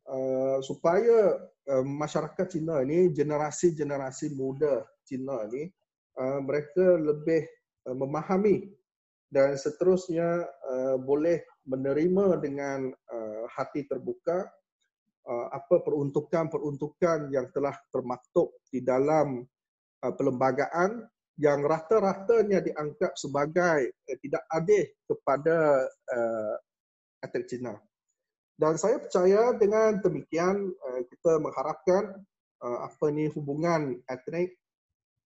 Uh, 0.08 0.64
supaya 0.64 1.36
uh, 1.68 1.84
masyarakat 1.84 2.48
Cina 2.48 2.80
ini 2.80 3.12
generasi-generasi 3.12 4.40
muda 4.40 4.88
Cina 5.04 5.44
ini 5.52 5.68
uh, 6.16 6.40
mereka 6.40 6.96
lebih 6.96 7.44
uh, 7.84 7.92
memahami 7.92 8.72
dan 9.28 9.60
seterusnya 9.60 10.48
uh, 10.48 10.96
boleh 10.96 11.44
menerima 11.68 12.40
dengan 12.40 12.88
uh, 12.88 13.44
hati 13.52 13.84
terbuka 13.84 14.48
uh, 15.28 15.48
apa 15.52 15.84
peruntukan-peruntukan 15.84 17.28
yang 17.36 17.52
telah 17.52 17.76
termaktub 17.92 18.56
di 18.72 18.80
dalam 18.80 19.44
perlembagaan 20.02 21.06
yang 21.38 21.62
rata-ratanya 21.62 22.66
dianggap 22.66 23.14
sebagai 23.14 23.94
uh, 23.94 24.18
tidak 24.22 24.44
adil 24.50 24.84
kepada 25.06 25.86
uh, 26.10 26.56
etnik 27.22 27.46
Cina. 27.46 27.74
Dan 28.58 28.74
saya 28.82 28.98
percaya 28.98 29.54
dengan 29.54 30.02
demikian 30.02 30.74
uh, 30.74 31.02
kita 31.06 31.38
mengharapkan 31.38 32.18
uh, 32.66 32.90
apa 32.90 33.06
ni 33.14 33.30
hubungan 33.30 34.02
etnik 34.10 34.58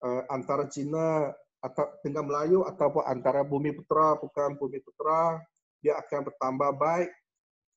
uh, 0.04 0.28
antara 0.28 0.68
Cina 0.68 1.32
atau 1.62 1.86
dengan 2.02 2.28
Melayu 2.28 2.66
ataupun 2.66 3.06
antara 3.06 3.46
Bumi 3.46 3.72
Putera 3.72 4.18
bukan 4.18 4.58
Bumi 4.58 4.82
Putera 4.82 5.40
dia 5.80 5.96
akan 5.96 6.28
bertambah 6.28 6.72
baik 6.76 7.10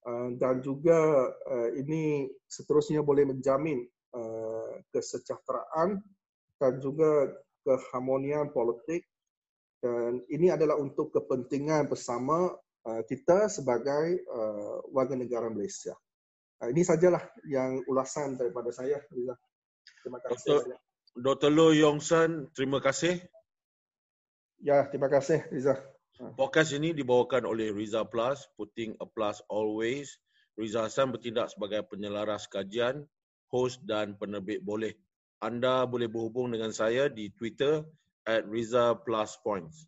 uh, 0.09 0.29
dan 0.41 0.59
juga 0.65 1.31
uh, 1.31 1.71
ini 1.77 2.27
seterusnya 2.49 3.05
boleh 3.05 3.29
menjamin 3.29 3.85
uh, 4.17 4.81
kesejahteraan 4.91 6.01
dan 6.65 6.81
juga 6.81 7.29
keharmonian 7.61 8.49
politik 8.57 9.05
dan 9.85 10.25
ini 10.33 10.49
adalah 10.49 10.81
untuk 10.81 11.13
kepentingan 11.13 11.93
bersama 11.93 12.57
kita 13.05 13.53
sebagai 13.53 14.25
warga 14.89 15.13
negara 15.13 15.53
Malaysia. 15.53 15.93
Ini 16.65 16.81
sajalah 16.81 17.21
yang 17.45 17.85
ulasan 17.85 18.41
daripada 18.41 18.73
saya. 18.73 18.97
Terima 19.13 19.37
kasih. 20.25 20.65
Dr. 20.65 20.81
Dr. 21.21 21.51
Lo 21.53 21.77
Yong 21.77 22.01
San, 22.01 22.49
terima 22.57 22.81
kasih. 22.81 23.21
Ya, 24.65 24.89
terima 24.89 25.13
kasih 25.13 25.45
Riza. 25.53 25.77
Podcast 26.41 26.73
ini 26.73 26.97
dibawakan 26.97 27.45
oleh 27.45 27.69
Riza 27.69 28.09
Plus, 28.09 28.49
putting 28.57 28.97
a 28.97 29.05
plus 29.05 29.45
always. 29.53 30.17
Riza 30.57 30.89
Hassan 30.89 31.13
bertindak 31.13 31.53
sebagai 31.53 31.85
penyelaras 31.85 32.49
kajian, 32.49 33.05
host 33.53 33.85
dan 33.85 34.17
penerbit 34.17 34.65
boleh. 34.65 34.97
Anda 35.45 35.85
boleh 35.85 36.09
berhubung 36.09 36.57
dengan 36.57 36.73
saya 36.73 37.13
di 37.13 37.29
Twitter 37.29 37.85
at 38.25 38.49
Riza 38.49 38.97
Plus 39.05 39.37
Points. 39.45 39.85